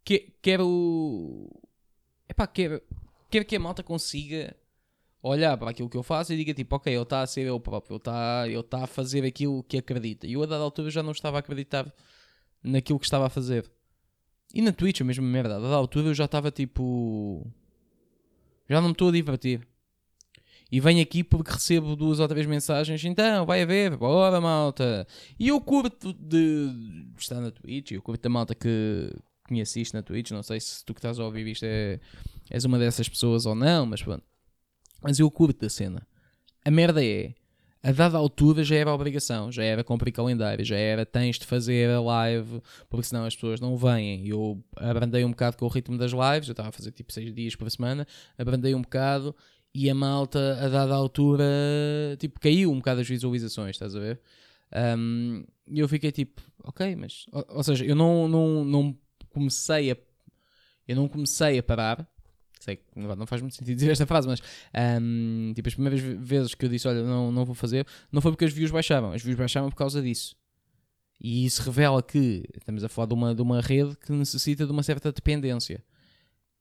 que, 0.03 0.33
quero, 0.41 1.51
epá, 2.27 2.47
quero, 2.47 2.83
quero 3.31 3.45
que 3.45 3.57
a 3.57 3.61
malta 3.61 3.83
consiga 3.83 4.57
olhar 5.23 5.57
para 5.59 5.71
aquilo 5.71 5.91
que 5.91 5.99
eu 5.99 6.03
faço 6.03 6.33
e 6.33 6.37
diga 6.37 6.55
tipo, 6.55 6.77
ok, 6.77 6.91
ele 6.91 7.03
está 7.03 7.21
a 7.21 7.27
ser 7.27 7.43
ele 7.43 7.61
próprio, 7.61 7.95
ele 7.95 7.99
está, 7.99 8.49
ele 8.49 8.61
está 8.61 8.85
a 8.85 8.87
fazer 8.87 9.23
aquilo 9.23 9.63
que 9.65 9.77
acredita. 9.77 10.27
E 10.27 10.33
eu 10.33 10.43
a 10.43 10.47
dada 10.47 10.65
altura 10.65 10.91
já 10.91 11.03
não 11.03 11.13
estava 11.13 11.37
a 11.37 11.41
acreditar 11.41 11.93
naquilo 12.63 12.99
que 12.99 13.05
estava 13.05 13.27
a 13.27 13.31
fazer. 13.31 13.71
E 14.55 14.63
na 14.63 14.73
Twitch 14.73 15.01
a 15.01 15.05
mesma 15.05 15.27
merda. 15.27 15.57
A 15.57 15.75
altura 15.75 16.09
eu 16.09 16.15
já 16.15 16.25
estava 16.25 16.51
tipo. 16.51 17.47
Já 18.69 18.81
não 18.81 18.89
me 18.89 18.93
estou 18.93 19.09
a 19.09 19.13
divertir. 19.13 19.67
E 20.71 20.81
venho 20.81 21.01
aqui 21.01 21.23
porque 21.23 21.53
recebo 21.53 21.95
duas 21.95 22.19
ou 22.19 22.27
três 22.27 22.47
mensagens. 22.47 23.05
Então, 23.05 23.47
vai 23.47 23.63
haver, 23.63 23.97
bora 23.97 24.41
malta. 24.41 25.07
E 25.39 25.49
eu 25.49 25.61
curto 25.61 26.13
de 26.13 26.73
estar 27.17 27.41
na 27.41 27.51
Twitch. 27.51 27.93
Eu 27.93 28.03
curto 28.03 28.23
da 28.23 28.29
malta 28.29 28.55
que 28.55 29.13
me 29.49 29.61
assiste 29.61 29.95
na 29.95 30.03
Twitch. 30.03 30.33
Não 30.33 30.43
sei 30.43 30.59
se 30.61 30.85
tu 30.85 30.93
que 30.93 30.99
estás 30.99 31.21
a 31.21 31.25
ouvir 31.25 31.47
isto 31.47 31.65
é, 31.65 32.01
és 32.51 32.65
uma 32.65 32.79
dessas 32.79 33.09
pessoas 33.09 33.47
ou 33.47 33.55
não, 33.55 33.87
mas 33.87 34.03
pronto. 34.03 34.25
Mas 35.01 35.21
eu 35.21 35.31
curto 35.31 35.61
da 35.61 35.69
cena. 35.69 36.07
A 36.65 36.71
merda 36.71 37.05
é 37.05 37.33
a 37.83 37.93
dada 37.93 38.17
altura 38.19 38.65
já 38.65 38.77
era 38.77 38.93
obrigação, 38.93 39.53
já 39.53 39.63
era 39.63 39.85
cumprir 39.85 40.13
calendário, 40.13 40.65
já 40.65 40.77
era 40.77 41.07
tens 41.07 41.39
de 41.39 41.47
fazer 41.47 41.91
a 41.91 42.01
live, 42.01 42.61
porque 42.89 43.07
senão 43.07 43.25
as 43.25 43.35
pessoas 43.35 43.61
não 43.61 43.77
vêm. 43.77 44.27
Eu 44.27 44.63
abrandei 44.77 45.25
um 45.25 45.31
bocado 45.31 45.57
com 45.57 45.65
o 45.65 45.69
ritmo 45.69 45.97
das 45.97 46.13
lives, 46.13 46.49
eu 46.49 46.53
estava 46.53 46.71
a 46.71 46.73
fazer 46.73 46.91
tipo 46.91 47.13
6 47.13 47.33
dias 47.35 47.55
por 47.55 47.71
semana, 47.71 48.07
abrandei 48.37 48.75
um 48.75 48.83
bocado 48.83 49.35
e 49.75 49.91
a 49.91 49.95
malta, 49.95 50.59
a 50.65 50.69
dada 50.69 50.95
altura, 50.95 51.45
tipo, 52.19 52.41
caiu 52.41 52.73
um 52.73 52.79
bocado 52.79 53.03
as 53.03 53.09
visualizações, 53.09 53.77
estás 53.77 53.95
a 53.95 54.01
ver? 54.01 54.21
Um, 54.99 55.45
e 55.69 55.79
eu 55.81 55.89
fiquei 55.89 56.11
tipo, 56.11 56.41
ok, 56.65 56.97
mas. 56.97 57.27
Ou, 57.33 57.47
ou 57.51 57.63
seja, 57.63 57.85
eu 57.85 57.95
não, 57.95 58.27
não, 58.27 58.65
não 58.65 58.99
comecei 59.29 59.93
a. 59.93 59.97
Eu 60.89 60.97
não 60.97 61.09
comecei 61.09 61.59
a 61.59 61.63
parar, 61.63 62.09
sei 62.67 62.77
que 62.77 62.85
não 62.99 63.27
faz 63.27 63.41
muito 63.41 63.55
sentido 63.55 63.75
dizer 63.77 63.93
esta 63.93 64.07
frase, 64.07 64.27
mas 64.27 64.43
um, 65.01 65.53
tipo, 65.55 65.69
as 65.69 65.75
primeiras 65.75 66.01
vezes 66.01 66.55
que 66.55 66.65
eu 66.65 66.69
disse, 66.69 66.89
olha, 66.89 67.03
não, 67.03 67.31
não 67.31 67.45
vou 67.45 67.55
fazer, 67.55 67.87
não 68.11 68.21
foi 68.21 68.33
porque 68.33 68.45
as 68.45 68.53
views 68.53 68.71
baixavam, 68.71 69.13
as 69.13 69.23
views 69.23 69.39
baixavam 69.39 69.71
por 69.71 69.77
causa 69.77 70.03
disso. 70.03 70.37
E 71.19 71.47
isso 71.47 71.63
revela 71.63 72.03
que 72.03 72.45
estamos 72.55 72.85
a 72.85 72.89
falar 72.89 73.07
de 73.07 73.15
uma, 73.15 73.35
de 73.35 73.41
uma 73.41 73.61
rede 73.61 73.97
que 73.97 74.13
necessita 74.13 74.67
de 74.67 74.73
uma 74.73 74.83
certa 74.83 75.11
dependência. 75.11 75.83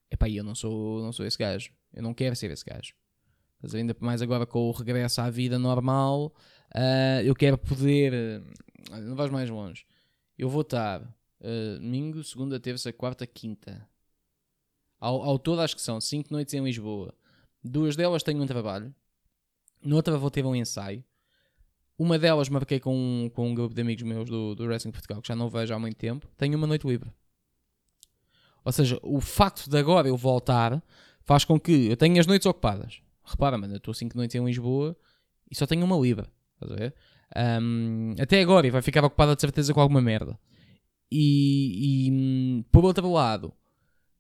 Epá, 0.10 0.30
eu 0.30 0.44
não 0.44 0.56
sou, 0.56 1.02
não 1.02 1.12
sou 1.12 1.26
esse 1.26 1.38
gajo. 1.38 1.72
Eu 1.94 2.02
não 2.02 2.14
quero 2.14 2.36
ser 2.38 2.52
esse 2.52 2.64
gajo. 2.64 2.94
Mas 3.62 3.76
ainda 3.76 3.96
mais 4.00 4.22
agora 4.22 4.46
com 4.46 4.60
o 4.60 4.72
regresso 4.72 5.20
à 5.20 5.30
vida 5.30 5.60
normal, 5.60 6.34
uh, 6.74 7.22
eu 7.26 7.36
quero 7.36 7.58
poder. 7.58 8.14
Uh, 8.14 8.98
não 9.02 9.16
vais 9.16 9.30
mais 9.30 9.50
longe. 9.50 9.86
Eu 10.38 10.48
vou 10.48 10.62
estar 10.62 11.02
uh, 11.02 11.80
domingo, 11.80 12.24
segunda, 12.24 12.58
terça, 12.58 12.94
quarta, 12.94 13.28
quinta 13.28 13.86
ao, 15.00 15.22
ao 15.24 15.40
todo, 15.40 15.62
acho 15.62 15.76
que 15.76 15.82
são 15.82 16.00
5 16.00 16.32
noites 16.32 16.54
em 16.54 16.64
Lisboa. 16.64 17.14
Duas 17.64 17.96
delas 17.96 18.24
tenho 18.24 18.42
um 18.42 18.46
trabalho. 18.46 18.94
Noutra 19.84 20.18
vou 20.18 20.32
ter 20.32 20.46
um 20.46 20.56
ensaio. 20.56 21.04
Uma 21.98 22.20
delas 22.20 22.50
marquei 22.50 22.80
com, 22.80 23.30
com 23.34 23.50
um 23.50 23.56
grupo 23.56 23.74
de 23.74 23.82
amigos 23.82 24.04
meus 24.04 24.30
do, 24.30 24.54
do 24.56 24.66
Wrestling 24.66 24.92
Portugal, 24.92 25.22
que 25.22 25.28
já 25.28 25.36
não 25.36 25.50
vejo 25.50 25.74
há 25.74 25.80
muito 25.80 25.98
tempo. 25.98 26.28
Tenho 26.38 26.58
uma 26.58 26.68
noite 26.68 26.88
livre. 26.88 27.10
Ou 28.64 28.72
seja, 28.72 29.00
o 29.02 29.22
facto 29.22 29.70
de 29.70 29.78
agora 29.78 30.08
eu 30.08 30.18
voltar 30.18 30.84
faz 31.22 31.46
com 31.46 31.60
que 31.60 31.88
eu 31.88 31.96
tenha 31.98 32.20
as 32.20 32.28
noites 32.28 32.46
ocupadas. 32.46 33.02
Repara, 33.24 33.58
mano, 33.58 33.74
eu 33.74 33.78
estou 33.78 33.94
5 33.94 34.16
noites 34.18 34.36
em 34.36 34.44
Lisboa 34.44 34.96
e 35.50 35.56
só 35.56 35.66
tenho 35.66 35.86
uma 35.86 35.98
livre. 35.98 36.28
Estás 36.56 36.72
a 36.72 36.76
ver? 36.76 36.96
Um, 37.62 38.16
até 38.20 38.42
agora 38.42 38.68
e 38.68 38.72
vai 38.72 38.82
ficar 38.82 39.04
ocupada 39.04 39.36
de 39.36 39.42
certeza 39.42 39.74
com 39.74 39.82
alguma 39.82 40.02
merda. 40.02 40.38
E, 41.12 42.08
e 42.08 42.64
por 42.72 42.84
outro 42.84 43.12
lado, 43.12 43.54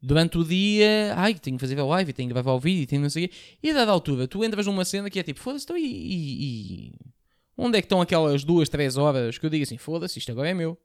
durante 0.05 0.37
o 0.37 0.43
dia, 0.43 1.15
ai, 1.15 1.33
tenho 1.33 1.57
que 1.57 1.61
fazer 1.61 1.79
a 1.79 1.83
live, 1.83 2.13
tenho 2.13 2.29
que 2.29 2.33
gravar 2.33 2.53
o 2.53 2.59
vídeo, 2.59 2.85
tenho 2.85 3.01
não 3.01 3.09
sei 3.09 3.25
o 3.25 3.29
quê. 3.29 3.35
E 3.63 3.71
a 3.71 3.73
dada 3.73 3.91
altura, 3.91 4.27
tu 4.27 4.43
entras 4.43 4.67
numa 4.67 4.85
cena 4.85 5.09
que 5.09 5.17
é 5.17 5.23
tipo, 5.23 5.39
foda-se, 5.39 5.65
então 5.65 5.75
e, 5.75 5.83
e, 5.83 6.87
e, 6.89 6.93
Onde 7.57 7.79
é 7.79 7.81
que 7.81 7.85
estão 7.85 8.01
aquelas 8.01 8.43
duas, 8.43 8.69
três 8.69 8.97
horas 8.97 9.39
que 9.39 9.45
eu 9.45 9.49
digo 9.49 9.63
assim, 9.63 9.79
foda-se, 9.79 10.19
isto 10.19 10.31
agora 10.31 10.49
é 10.49 10.53
meu. 10.53 10.79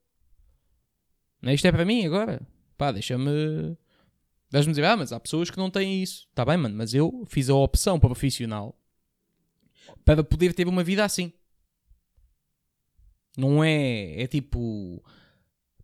Isto 1.42 1.66
é 1.66 1.72
para 1.72 1.85
mim 1.85 2.06
agora. 2.06 2.40
Pá, 2.78 2.92
deixa-me. 2.92 3.76
Vais-me 4.50 4.72
dizer, 4.72 4.85
ah, 4.87 4.96
mas 4.96 5.12
há 5.12 5.20
pessoas 5.20 5.50
que 5.50 5.59
não 5.59 5.70
têm 5.70 6.02
isso. 6.02 6.26
Está 6.30 6.44
bem, 6.44 6.56
mano, 6.56 6.74
mas 6.76 6.94
eu 6.94 7.24
fiz 7.28 7.50
a 7.50 7.54
opção 7.54 8.00
profissional 8.00 8.74
para 10.02 10.24
poder 10.24 10.54
ter 10.54 10.66
uma 10.66 10.83
vida 10.83 11.04
assim. 11.04 11.30
Não 13.37 13.62
é. 13.62 14.22
É 14.22 14.26
tipo 14.26 15.02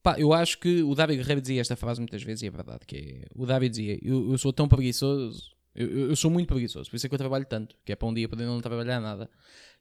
Pá, 0.07 0.15
eu 0.21 0.33
acho 0.33 0.59
que 0.59 0.85
o 0.85 0.95
David 0.95 1.19
Guerreiro 1.19 1.41
dizia 1.41 1.61
esta 1.61 1.75
frase 1.75 2.01
muitas 2.01 2.23
vezes 2.23 2.43
e 2.43 2.47
é 2.47 2.51
verdade. 2.51 2.87
Que 2.87 2.97
é, 2.97 3.27
o 3.35 3.45
David 3.45 3.71
dizia: 3.71 3.99
eu, 4.01 4.31
eu 4.31 4.39
sou 4.39 4.53
tão 4.53 4.69
preguiçoso, 4.69 5.51
eu, 5.75 6.11
eu, 6.11 6.15
sou 6.15 6.31
muito 6.31 6.47
preguiçoso, 6.47 6.89
por 6.89 6.95
isso 6.95 7.07
é 7.07 7.09
que 7.09 7.15
eu 7.17 7.19
trabalho 7.19 7.45
tanto, 7.45 7.75
que 7.85 7.91
é 7.91 7.97
para 7.97 8.07
um 8.07 8.15
dia 8.15 8.29
poder 8.29 8.47
não 8.47 8.61
trabalhar 8.61 9.01
nada. 9.01 9.29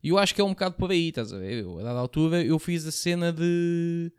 E 0.02 0.10
eu 0.10 0.18
acho 0.18 0.34
que 0.34 0.42
é 0.42 0.44
um 0.44 0.50
bocado 0.50 0.74
por 0.78 0.90
aí, 0.90 1.10
estás 1.10 1.32
a 1.32 1.38
ver? 1.38 1.62
Eu, 1.62 1.78
a 1.78 1.84
dada 1.84 2.00
altura 2.00 2.44
eu 2.44 2.58
fiz 2.58 2.88
a 2.88 2.92
cena 2.92 3.32
de 3.32 4.12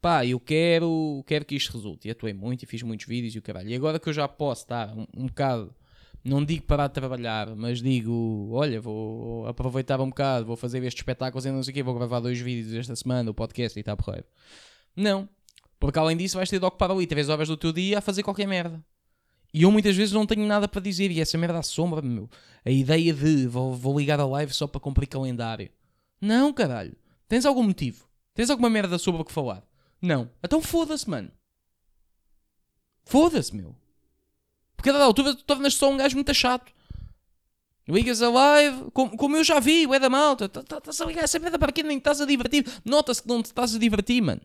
pá, 0.00 0.24
eu 0.24 0.38
quero, 0.38 1.24
quero 1.26 1.44
que 1.44 1.56
isto 1.56 1.72
resulte. 1.72 2.06
E 2.06 2.12
atuei 2.12 2.32
muito 2.32 2.62
e 2.62 2.66
fiz 2.66 2.84
muitos 2.84 3.08
vídeos 3.08 3.34
e 3.34 3.38
o 3.40 3.42
caralho. 3.42 3.68
E 3.68 3.74
agora 3.74 3.98
que 3.98 4.08
eu 4.08 4.12
já 4.12 4.28
posso 4.28 4.62
estar 4.62 4.96
um, 4.96 5.08
um 5.16 5.26
bocado, 5.26 5.74
não 6.24 6.44
digo 6.44 6.62
parar 6.66 6.86
de 6.86 6.94
trabalhar, 6.94 7.56
mas 7.56 7.82
digo, 7.82 8.50
olha, 8.52 8.80
vou 8.80 9.44
aproveitar 9.44 10.00
um 10.00 10.08
bocado, 10.08 10.46
vou 10.46 10.56
fazer 10.56 10.78
estes 10.84 11.00
espetáculos 11.00 11.44
e 11.46 11.50
não 11.50 11.64
sei 11.64 11.72
o 11.72 11.74
quê, 11.74 11.82
vou 11.82 11.96
gravar 11.96 12.20
dois 12.20 12.38
vídeos 12.38 12.74
esta 12.74 12.94
semana, 12.94 13.28
o 13.28 13.34
podcast 13.34 13.76
e 13.76 13.80
está 13.80 13.96
porreiro. 13.96 14.24
Não, 14.94 15.28
porque 15.78 15.98
além 15.98 16.16
disso 16.16 16.36
vais 16.36 16.50
ter 16.50 16.58
de 16.58 16.64
ocupar 16.64 16.90
ali 16.90 17.06
3 17.06 17.28
horas 17.28 17.48
do 17.48 17.56
teu 17.56 17.72
dia 17.72 17.98
a 17.98 18.00
fazer 18.00 18.22
qualquer 18.22 18.46
merda. 18.46 18.84
E 19.52 19.62
eu 19.62 19.70
muitas 19.70 19.96
vezes 19.96 20.12
não 20.12 20.26
tenho 20.26 20.46
nada 20.46 20.68
para 20.68 20.80
dizer 20.80 21.10
e 21.10 21.20
essa 21.20 21.38
merda 21.38 21.58
assombra, 21.58 22.02
meu. 22.02 22.28
A 22.64 22.70
ideia 22.70 23.14
de 23.14 23.46
vou, 23.46 23.74
vou 23.74 23.98
ligar 23.98 24.20
a 24.20 24.26
live 24.26 24.52
só 24.52 24.66
para 24.66 24.80
cumprir 24.80 25.06
calendário. 25.06 25.70
Não, 26.20 26.52
caralho. 26.52 26.96
Tens 27.26 27.46
algum 27.46 27.62
motivo? 27.62 28.06
Tens 28.34 28.50
alguma 28.50 28.68
merda 28.68 28.98
sobre 28.98 29.22
o 29.22 29.24
que 29.24 29.32
falar? 29.32 29.62
Não. 30.00 30.30
Então 30.42 30.60
foda-se, 30.60 31.08
mano. 31.08 31.30
Foda-se, 33.04 33.54
meu. 33.56 33.74
Porque 34.76 34.90
a 34.90 34.92
dada 34.92 35.04
altura 35.04 35.34
tu 35.34 35.44
tornas 35.44 35.74
só 35.74 35.90
um 35.90 35.96
gajo 35.96 36.14
muito 36.14 36.32
chato. 36.34 36.72
Ligas 37.88 38.20
a 38.20 38.28
live, 38.28 38.90
como, 38.92 39.16
como 39.16 39.36
eu 39.36 39.42
já 39.42 39.58
vi, 39.58 39.86
o 39.86 39.94
é 39.94 39.98
da 39.98 40.10
malta. 40.10 40.44
Estás 40.44 40.66
tá, 40.66 40.80
tá 40.80 40.90
a 40.90 41.06
ligar 41.06 41.24
essa 41.24 41.38
merda 41.38 41.58
para 41.58 41.72
quem 41.72 41.84
nem 41.84 41.96
estás 41.96 42.20
a 42.20 42.26
divertir. 42.26 42.66
Nota-se 42.84 43.22
que 43.22 43.28
não 43.28 43.42
te 43.42 43.46
estás 43.46 43.74
a 43.74 43.78
divertir, 43.78 44.20
mano. 44.20 44.42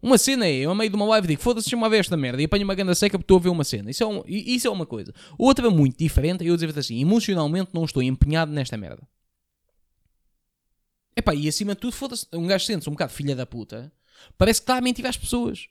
Uma 0.00 0.16
cena 0.16 0.46
é, 0.46 0.52
eu 0.52 0.70
a 0.70 0.74
meio 0.74 0.90
de 0.90 0.96
uma 0.96 1.06
live 1.06 1.26
digo, 1.26 1.42
foda-se, 1.42 1.68
chama 1.68 1.86
a 1.86 1.90
ver 1.90 1.98
esta 1.98 2.16
merda 2.16 2.40
e 2.40 2.44
apanho 2.44 2.64
uma 2.64 2.74
ganda 2.74 2.94
seca 2.94 3.18
porque 3.18 3.24
estou 3.24 3.38
a 3.38 3.40
ver 3.40 3.48
uma 3.48 3.64
cena. 3.64 3.90
Isso 3.90 4.02
é, 4.02 4.06
um, 4.06 4.22
isso 4.26 4.68
é 4.68 4.70
uma 4.70 4.86
coisa. 4.86 5.12
Outra 5.36 5.70
muito 5.70 5.98
diferente 5.98 6.44
é 6.44 6.50
eu 6.50 6.56
dizer 6.56 6.76
assim, 6.78 7.00
emocionalmente 7.00 7.70
não 7.72 7.84
estou 7.84 8.02
empenhado 8.02 8.52
nesta 8.52 8.76
merda. 8.76 9.02
Epá, 11.16 11.34
e 11.34 11.48
acima 11.48 11.74
de 11.74 11.80
tudo, 11.80 11.94
foda-se, 11.94 12.26
um 12.32 12.46
gajo 12.46 12.64
sente-se 12.64 12.88
um 12.88 12.92
bocado 12.92 13.12
filha 13.12 13.34
da 13.34 13.44
puta, 13.44 13.92
parece 14.36 14.60
que 14.60 14.64
está 14.64 14.76
a 14.76 14.80
mentir 14.80 15.04
às 15.04 15.16
pessoas. 15.16 15.66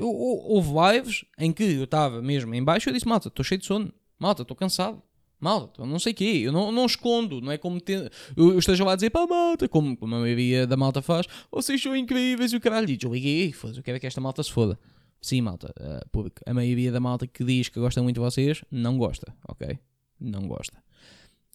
Houve 0.00 0.70
lives 0.92 1.24
em 1.36 1.52
que 1.52 1.64
eu 1.64 1.84
estava 1.84 2.22
mesmo 2.22 2.54
em 2.54 2.62
baixo 2.62 2.88
e 2.88 2.90
eu 2.90 2.94
disse, 2.94 3.08
malta, 3.08 3.26
estou 3.26 3.44
cheio 3.44 3.60
de 3.60 3.66
sono. 3.66 3.92
Malta, 4.18 4.42
estou 4.42 4.56
cansado. 4.56 5.02
Malta, 5.40 5.86
não 5.86 5.98
sei 5.98 6.12
o 6.12 6.14
quê. 6.14 6.42
Eu 6.44 6.52
não, 6.52 6.70
não 6.70 6.84
escondo. 6.84 7.40
Não 7.40 7.50
é 7.50 7.56
como 7.56 7.80
te... 7.80 7.92
eu, 7.92 8.50
eu 8.50 8.58
esteja 8.58 8.84
lá 8.84 8.92
a 8.92 8.96
dizer 8.96 9.10
a 9.14 9.26
malta, 9.26 9.68
como, 9.68 9.96
como 9.96 10.14
a 10.14 10.20
maioria 10.20 10.66
da 10.66 10.76
malta 10.76 11.00
faz. 11.00 11.26
Vocês 11.50 11.80
são 11.82 11.96
incríveis 11.96 12.52
e 12.52 12.56
o 12.56 12.60
caralho. 12.60 12.90
E 12.90 12.96
desliguei. 12.96 13.54
Eu 13.76 13.82
quero 13.82 13.96
é 13.96 14.00
que 14.00 14.06
esta 14.06 14.20
malta 14.20 14.42
se 14.42 14.52
foda. 14.52 14.78
Sim, 15.20 15.40
malta. 15.40 15.72
Uh, 15.80 16.08
porque 16.12 16.42
a 16.44 16.52
maioria 16.52 16.92
da 16.92 17.00
malta 17.00 17.26
que 17.26 17.42
diz 17.42 17.68
que 17.68 17.80
gosta 17.80 18.02
muito 18.02 18.16
de 18.16 18.20
vocês, 18.20 18.62
não 18.70 18.98
gosta. 18.98 19.34
Ok? 19.48 19.78
Não 20.20 20.46
gosta. 20.46 20.76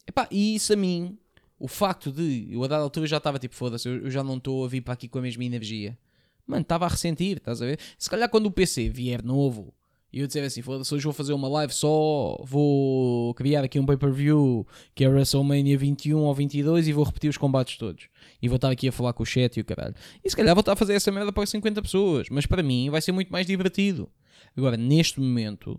Epá, 0.08 0.28
e 0.32 0.56
isso 0.56 0.74
a 0.74 0.76
mim, 0.76 1.18
o 1.60 1.68
facto 1.68 2.12
de 2.12 2.48
eu 2.52 2.64
a 2.64 2.68
dada 2.68 2.84
altura 2.84 3.08
já 3.08 3.18
estava 3.18 3.40
tipo, 3.40 3.56
foda-se, 3.56 3.88
eu, 3.88 4.04
eu 4.06 4.12
já 4.12 4.24
não 4.24 4.38
estou 4.38 4.66
a 4.66 4.68
vir 4.68 4.82
para 4.82 4.94
aqui 4.94 5.08
com 5.08 5.20
a 5.20 5.22
mesma 5.22 5.44
energia. 5.44 5.98
Mano, 6.46 6.62
estava 6.62 6.86
a 6.86 6.88
ressentir, 6.90 7.38
estás 7.38 7.62
a 7.62 7.66
ver? 7.66 7.80
Se 7.98 8.10
calhar 8.10 8.30
quando 8.30 8.46
o 8.48 8.52
PC 8.52 8.90
vier 8.90 9.24
novo 9.24 9.74
e 10.16 10.22
eu 10.22 10.28
dizer 10.28 10.46
assim, 10.46 10.62
foda-se, 10.62 10.96
hoje 10.96 11.04
vou 11.04 11.12
fazer 11.12 11.34
uma 11.34 11.50
live 11.50 11.74
só, 11.74 12.42
vou 12.42 13.34
criar 13.34 13.66
aqui 13.66 13.78
um 13.78 13.86
pay-per-view 13.86 14.66
que 14.96 15.04
é 15.04 15.10
WrestleMania 15.10 15.78
21 15.78 16.18
ou 16.18 16.34
22 16.34 16.88
e 16.88 16.94
vou 16.94 17.04
repetir 17.04 17.30
os 17.30 17.36
combates 17.36 17.78
todos. 17.78 18.08
E 18.42 18.48
vou 18.48 18.56
estar 18.56 18.72
aqui 18.72 18.88
a 18.88 18.94
falar 18.94 19.12
com 19.12 19.24
o 19.24 19.26
chat 19.26 19.58
e 19.58 19.60
o 19.60 19.66
caralho. 19.66 19.94
E 20.24 20.30
se 20.30 20.34
calhar 20.34 20.56
vou 20.56 20.62
estar 20.62 20.72
a 20.72 20.76
fazer 20.78 20.94
essa 20.94 21.12
merda 21.12 21.34
para 21.34 21.46
50 21.46 21.82
pessoas, 21.82 22.30
mas 22.30 22.46
para 22.46 22.64
mim 22.64 22.90
vai 22.90 23.02
ser 23.02 23.12
muito 23.12 23.30
mais 23.30 23.46
divertido. 23.46 24.10
Agora, 24.56 24.78
neste 24.78 25.20
momento, 25.20 25.72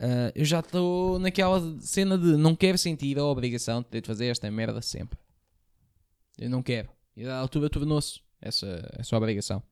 uh, 0.00 0.32
eu 0.34 0.44
já 0.44 0.58
estou 0.58 1.20
naquela 1.20 1.62
cena 1.78 2.18
de 2.18 2.36
não 2.36 2.56
quero 2.56 2.78
sentir 2.78 3.16
a 3.16 3.24
obrigação 3.24 3.80
de 3.80 3.86
ter 3.86 4.00
de 4.00 4.08
fazer 4.08 4.26
esta 4.26 4.50
merda 4.50 4.82
sempre. 4.82 5.16
Eu 6.36 6.50
não 6.50 6.64
quero. 6.64 6.88
E 7.16 7.24
a 7.24 7.36
altura 7.36 7.70
tornou-se 7.70 8.18
essa, 8.40 8.90
essa 8.98 9.16
obrigação. 9.16 9.62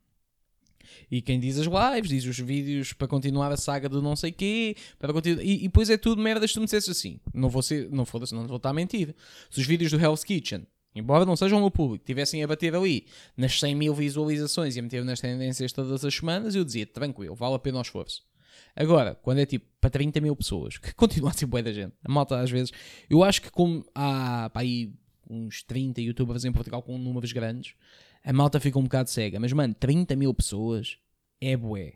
E 1.11 1.21
quem 1.23 1.39
diz 1.39 1.59
as 1.59 1.67
lives, 1.67 2.11
diz 2.11 2.25
os 2.25 2.39
vídeos 2.39 2.93
para 2.93 3.07
continuar 3.07 3.53
a 3.53 3.57
saga 3.57 3.89
do 3.89 4.03
não 4.03 4.17
sei 4.17 4.33
quê, 4.33 4.77
para 4.99 5.13
continuar, 5.13 5.43
e, 5.43 5.57
e 5.57 5.63
depois 5.63 5.91
é 5.91 5.97
tudo 5.97 6.21
merda 6.21 6.47
se 6.47 6.55
tu 6.55 6.61
me 6.61 6.67
dissesse 6.67 6.91
assim. 6.91 7.21
Não 7.33 7.49
vou 7.49 7.63
ser, 7.63 7.91
não 7.91 8.05
foda-se, 8.05 8.35
não 8.35 8.47
vou 8.47 8.57
estar 8.57 8.71
a 8.71 8.75
mentir. 8.75 9.15
Se 9.51 9.61
os 9.61 9.67
vídeos 9.67 9.91
do 9.91 9.99
Hell's 9.99 10.25
Kitchen, 10.25 10.67
embora 10.95 11.25
não 11.25 11.37
sejam 11.37 11.61
no 11.61 11.71
público, 11.71 12.05
tivessem 12.05 12.43
a 12.43 12.47
bater 12.47 12.75
ali 12.75 13.07
nas 13.37 13.59
100 13.61 13.75
mil 13.75 13.95
visualizações 13.95 14.77
e 14.77 14.81
a 14.81 14.83
meter 14.83 15.05
nas 15.05 15.21
tendências 15.21 15.73
todas 15.73 16.05
as 16.05 16.15
semanas, 16.15 16.55
eu 16.55 16.65
dizia, 16.65 16.87
tranquilo, 16.87 17.35
vale 17.35 17.55
a 17.55 17.59
pena 17.59 17.79
o 17.79 17.83
esforço. 17.83 18.25
Agora, 18.75 19.15
quando 19.15 19.39
é 19.39 19.47
tipo 19.47 19.67
para 19.81 19.91
30 19.91 20.21
mil 20.21 20.35
pessoas, 20.35 20.79
que 20.79 20.95
continua 20.95 21.31
a 21.31 21.33
ser 21.33 21.47
boa 21.47 21.63
da 21.63 21.73
gente, 21.73 21.95
a 22.05 22.11
malta 22.11 22.39
às 22.41 22.51
vezes, 22.51 22.73
eu 23.09 23.23
acho 23.23 23.43
que 23.43 23.51
como 23.51 23.85
há 23.95 24.51
pá, 24.51 24.61
aí 24.61 24.93
uns 25.29 25.63
30 25.63 26.01
youtubers 26.01 26.45
em 26.45 26.53
Portugal 26.53 26.83
com 26.83 26.97
números 26.99 27.33
grandes, 27.33 27.75
a 28.27 28.33
malta 28.33 28.59
fica 28.59 28.77
um 28.77 28.83
bocado 28.83 29.09
cega. 29.09 29.39
Mas, 29.39 29.53
mano, 29.53 29.73
30 29.73 30.17
mil 30.17 30.35
pessoas 30.35 30.99
é 31.41 31.57
bué. 31.57 31.95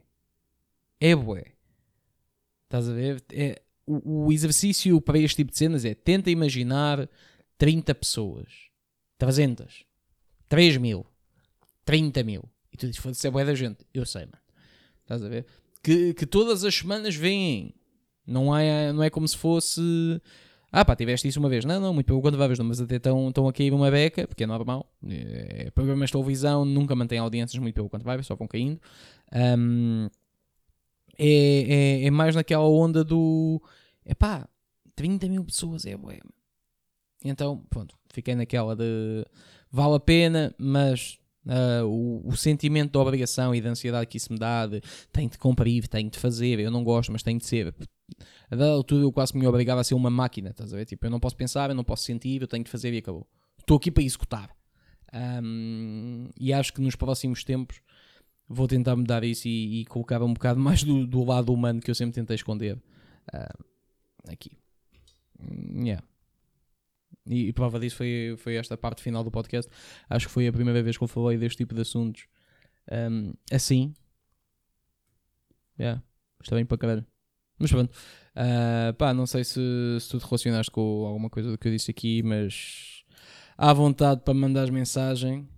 É 1.01 1.13
bué. 1.13 1.47
Estás 2.65 2.89
a 2.89 2.93
ver? 2.93 3.21
É, 3.33 3.61
o, 3.85 4.27
o, 4.27 4.33
exercício 4.33 5.01
para 5.01 5.19
este 5.19 5.39
tipo 5.39 5.51
de 5.51 5.59
cenas 5.59 5.85
é 5.85 5.93
tenta 5.93 6.31
imaginar 6.31 7.09
30 7.59 7.93
pessoas. 7.97 8.47
300. 9.19 9.85
3 10.49 10.77
mil. 10.77 11.05
30 11.85 12.23
mil. 12.23 12.49
E 12.73 12.77
tu 12.77 12.87
dizes, 12.87 13.03
foda-se, 13.03 13.27
é 13.27 13.31
bué 13.31 13.45
da 13.45 13.55
gente. 13.57 13.85
Eu 13.93 14.07
sei, 14.07 14.23
mano. 14.23 14.39
Estás 15.03 15.25
a 15.25 15.29
ver? 15.29 15.47
Que, 15.83 16.15
que 16.15 16.27
todas 16.27 16.63
as 16.63 16.77
semanas 16.77 17.17
vêm. 17.17 17.75
Não 18.25 18.57
é, 18.57 18.93
não 18.93 19.03
é 19.03 19.11
como 19.11 19.27
se 19.27 19.37
fosse 19.37 19.81
ah, 20.73 20.85
pá, 20.85 20.95
tiveste 20.95 21.27
isso 21.27 21.41
uma 21.41 21.49
vez. 21.49 21.65
Não, 21.65 21.81
não, 21.81 21.93
muito 21.93 22.07
pelo 22.07 22.23
contrário, 22.23 22.57
não, 22.59 22.65
mas 22.65 22.81
até 22.81 22.97
estão, 22.97 23.49
a 23.49 23.53
cair 23.53 23.73
uma 23.73 23.91
beca, 23.91 24.27
porque 24.29 24.45
é 24.45 24.47
normal. 24.47 24.87
É, 25.09 25.71
programas 25.73 26.09
de 26.09 26.13
televisão 26.13 26.65
nunca 26.65 26.95
mantêm 26.95 27.19
audiências, 27.19 27.61
muito 27.61 27.75
pelo 27.75 27.89
contrário, 27.89 28.23
só 28.23 28.37
vão 28.37 28.47
caindo. 28.47 28.81
Um, 29.33 30.09
é, 31.19 32.03
é, 32.03 32.05
é, 32.07 32.11
mais 32.11 32.35
naquela 32.35 32.67
onda 32.69 33.05
do. 33.05 33.61
É 34.05 34.15
pá, 34.15 34.49
30 34.95 35.29
mil 35.29 35.45
pessoas 35.45 35.85
é 35.85 35.97
bué. 35.97 36.21
Então, 37.25 37.65
pronto, 37.69 37.97
fiquei 38.13 38.35
naquela 38.35 38.77
de. 38.77 39.27
Vale 39.73 39.97
a 39.97 40.01
pena, 40.01 40.55
mas 40.59 41.20
Uh, 41.47 41.87
o, 41.87 42.29
o, 42.29 42.37
sentimento 42.37 42.93
de 42.93 42.99
obrigação 42.99 43.55
e 43.55 43.63
de 43.63 43.67
ansiedade 43.67 44.07
que 44.07 44.19
isso 44.19 44.31
me 44.31 44.39
dá, 44.39 44.67
de 44.67 44.83
tenho 45.11 45.31
de 45.31 45.39
cumprir, 45.39 45.89
tenho 45.89 46.11
de 46.11 46.19
fazer, 46.19 46.61
eu 46.61 46.71
não 46.71 46.85
gosto, 46.85 47.11
mas 47.11 47.23
tenho 47.23 47.39
de 47.39 47.47
ser. 47.47 47.75
A 48.51 48.57
dada 48.57 48.71
altura 48.73 49.05
eu 49.05 49.13
quase 49.13 49.37
me 49.37 49.47
obrigava 49.47 49.81
a 49.81 49.85
ser 49.85 49.95
uma 49.95 50.11
máquina, 50.11 50.51
estás 50.51 50.75
a 50.75 50.77
ver? 50.77 50.85
Tipo, 50.85 51.07
eu 51.07 51.11
não 51.11 51.19
posso 51.19 51.37
pensar, 51.37 51.71
eu 51.71 51.75
não 51.75 51.85
posso 51.85 52.05
sentir, 52.05 52.43
eu 52.43 52.49
tenho 52.49 52.63
de 52.63 52.71
fazer 52.71 52.93
e 52.93 52.99
acabou. 52.99 53.27
Estou 53.59 53.79
aqui 53.79 53.91
para 53.91 54.03
executar. 54.03 54.51
Um, 55.43 56.29
e 56.39 56.53
acho 56.53 56.73
que 56.73 56.81
nos 56.81 56.95
próximos 56.95 57.43
tempos 57.43 57.81
vou 58.49 58.69
tentar 58.69 58.95
mudar 58.97 59.25
isso 59.25 59.49
e, 59.49 59.81
e 59.81 59.85
colocar 59.87 60.23
um 60.23 60.35
bocado 60.35 60.61
mais 60.61 60.83
do, 60.83 61.07
do, 61.07 61.25
lado 61.25 61.53
humano 61.53 61.81
que 61.81 61.91
eu 61.91 61.95
sempre 61.95 62.15
tentei 62.15 62.35
esconder 62.35 62.77
uh, 63.33 63.65
aqui. 64.29 64.53
Yeah. 65.75 66.05
E, 67.27 67.49
e, 67.49 67.53
prova 67.53 67.79
disso 67.79 67.97
foi, 67.97 68.35
foi 68.39 68.55
esta 68.57 68.77
parte 68.77 69.03
final 69.03 69.23
do 69.23 69.31
podcast. 69.31 69.71
Acho 70.09 70.27
que 70.27 70.33
foi 70.33 70.47
a 70.47 70.53
primeira 70.53 70.83
vez 70.83 70.97
que 70.97 71.05
eu 71.05 71.09
falei 71.09 71.37
deste 71.37 71.59
tipo 71.59 71.75
de 71.75 71.83
assuntos 71.83 72.27
um, 72.91 73.33
assim. 73.53 73.95
Yeah, 75.79 76.03
está 76.43 76.57
bem 76.57 76.67
para 76.67 76.79
caralho. 76.79 77.07
Mas 77.59 77.71
pronto. 77.71 77.95
Uh, 78.35 78.95
pá, 78.95 79.13
não 79.13 79.27
sei 79.27 79.45
se, 79.45 79.61
se 80.01 80.09
tu 80.09 80.19
te 80.19 80.25
relacionaste 80.25 80.71
com 80.71 81.07
alguma 81.07 81.29
coisa 81.29 81.51
do 81.51 81.59
que 81.59 81.69
eu 81.69 81.73
disse 81.73 81.91
aqui, 81.91 82.23
mas 82.23 83.05
há 83.57 83.73
vontade 83.73 84.23
para 84.23 84.35
mandar 84.35 84.71
mensagem 84.71 85.49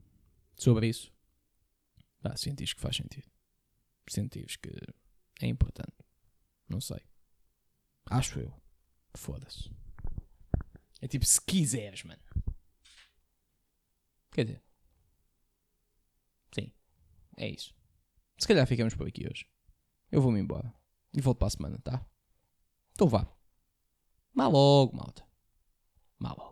sobre 0.56 0.88
isso. 0.88 1.12
Pá, 2.20 2.36
sentis 2.36 2.72
que 2.72 2.80
faz 2.80 2.96
sentido. 2.96 3.28
Sentis 4.08 4.56
que 4.56 4.70
é 5.40 5.46
importante. 5.46 5.92
Não 6.68 6.80
sei. 6.80 7.00
Acho 8.10 8.40
eu. 8.40 8.52
Foda-se. 9.14 9.70
É 11.02 11.08
tipo, 11.08 11.26
se 11.26 11.40
quiseres, 11.40 12.04
mano. 12.04 12.22
Quer 14.30 14.44
dizer. 14.44 14.62
Sim. 16.54 16.72
É 17.36 17.48
isso. 17.48 17.74
Se 18.38 18.46
calhar 18.46 18.66
ficamos 18.68 18.94
por 18.94 19.08
aqui 19.08 19.26
hoje. 19.28 19.46
Eu 20.12 20.22
vou-me 20.22 20.38
embora. 20.38 20.72
E 21.12 21.20
volto 21.20 21.38
para 21.38 21.48
a 21.48 21.50
semana, 21.50 21.78
tá? 21.82 22.06
Então 22.92 23.08
vá. 23.08 23.26
Mal 24.32 24.50
logo, 24.52 24.96
malta. 24.96 25.26
Mal 26.20 26.36
logo. 26.38 26.51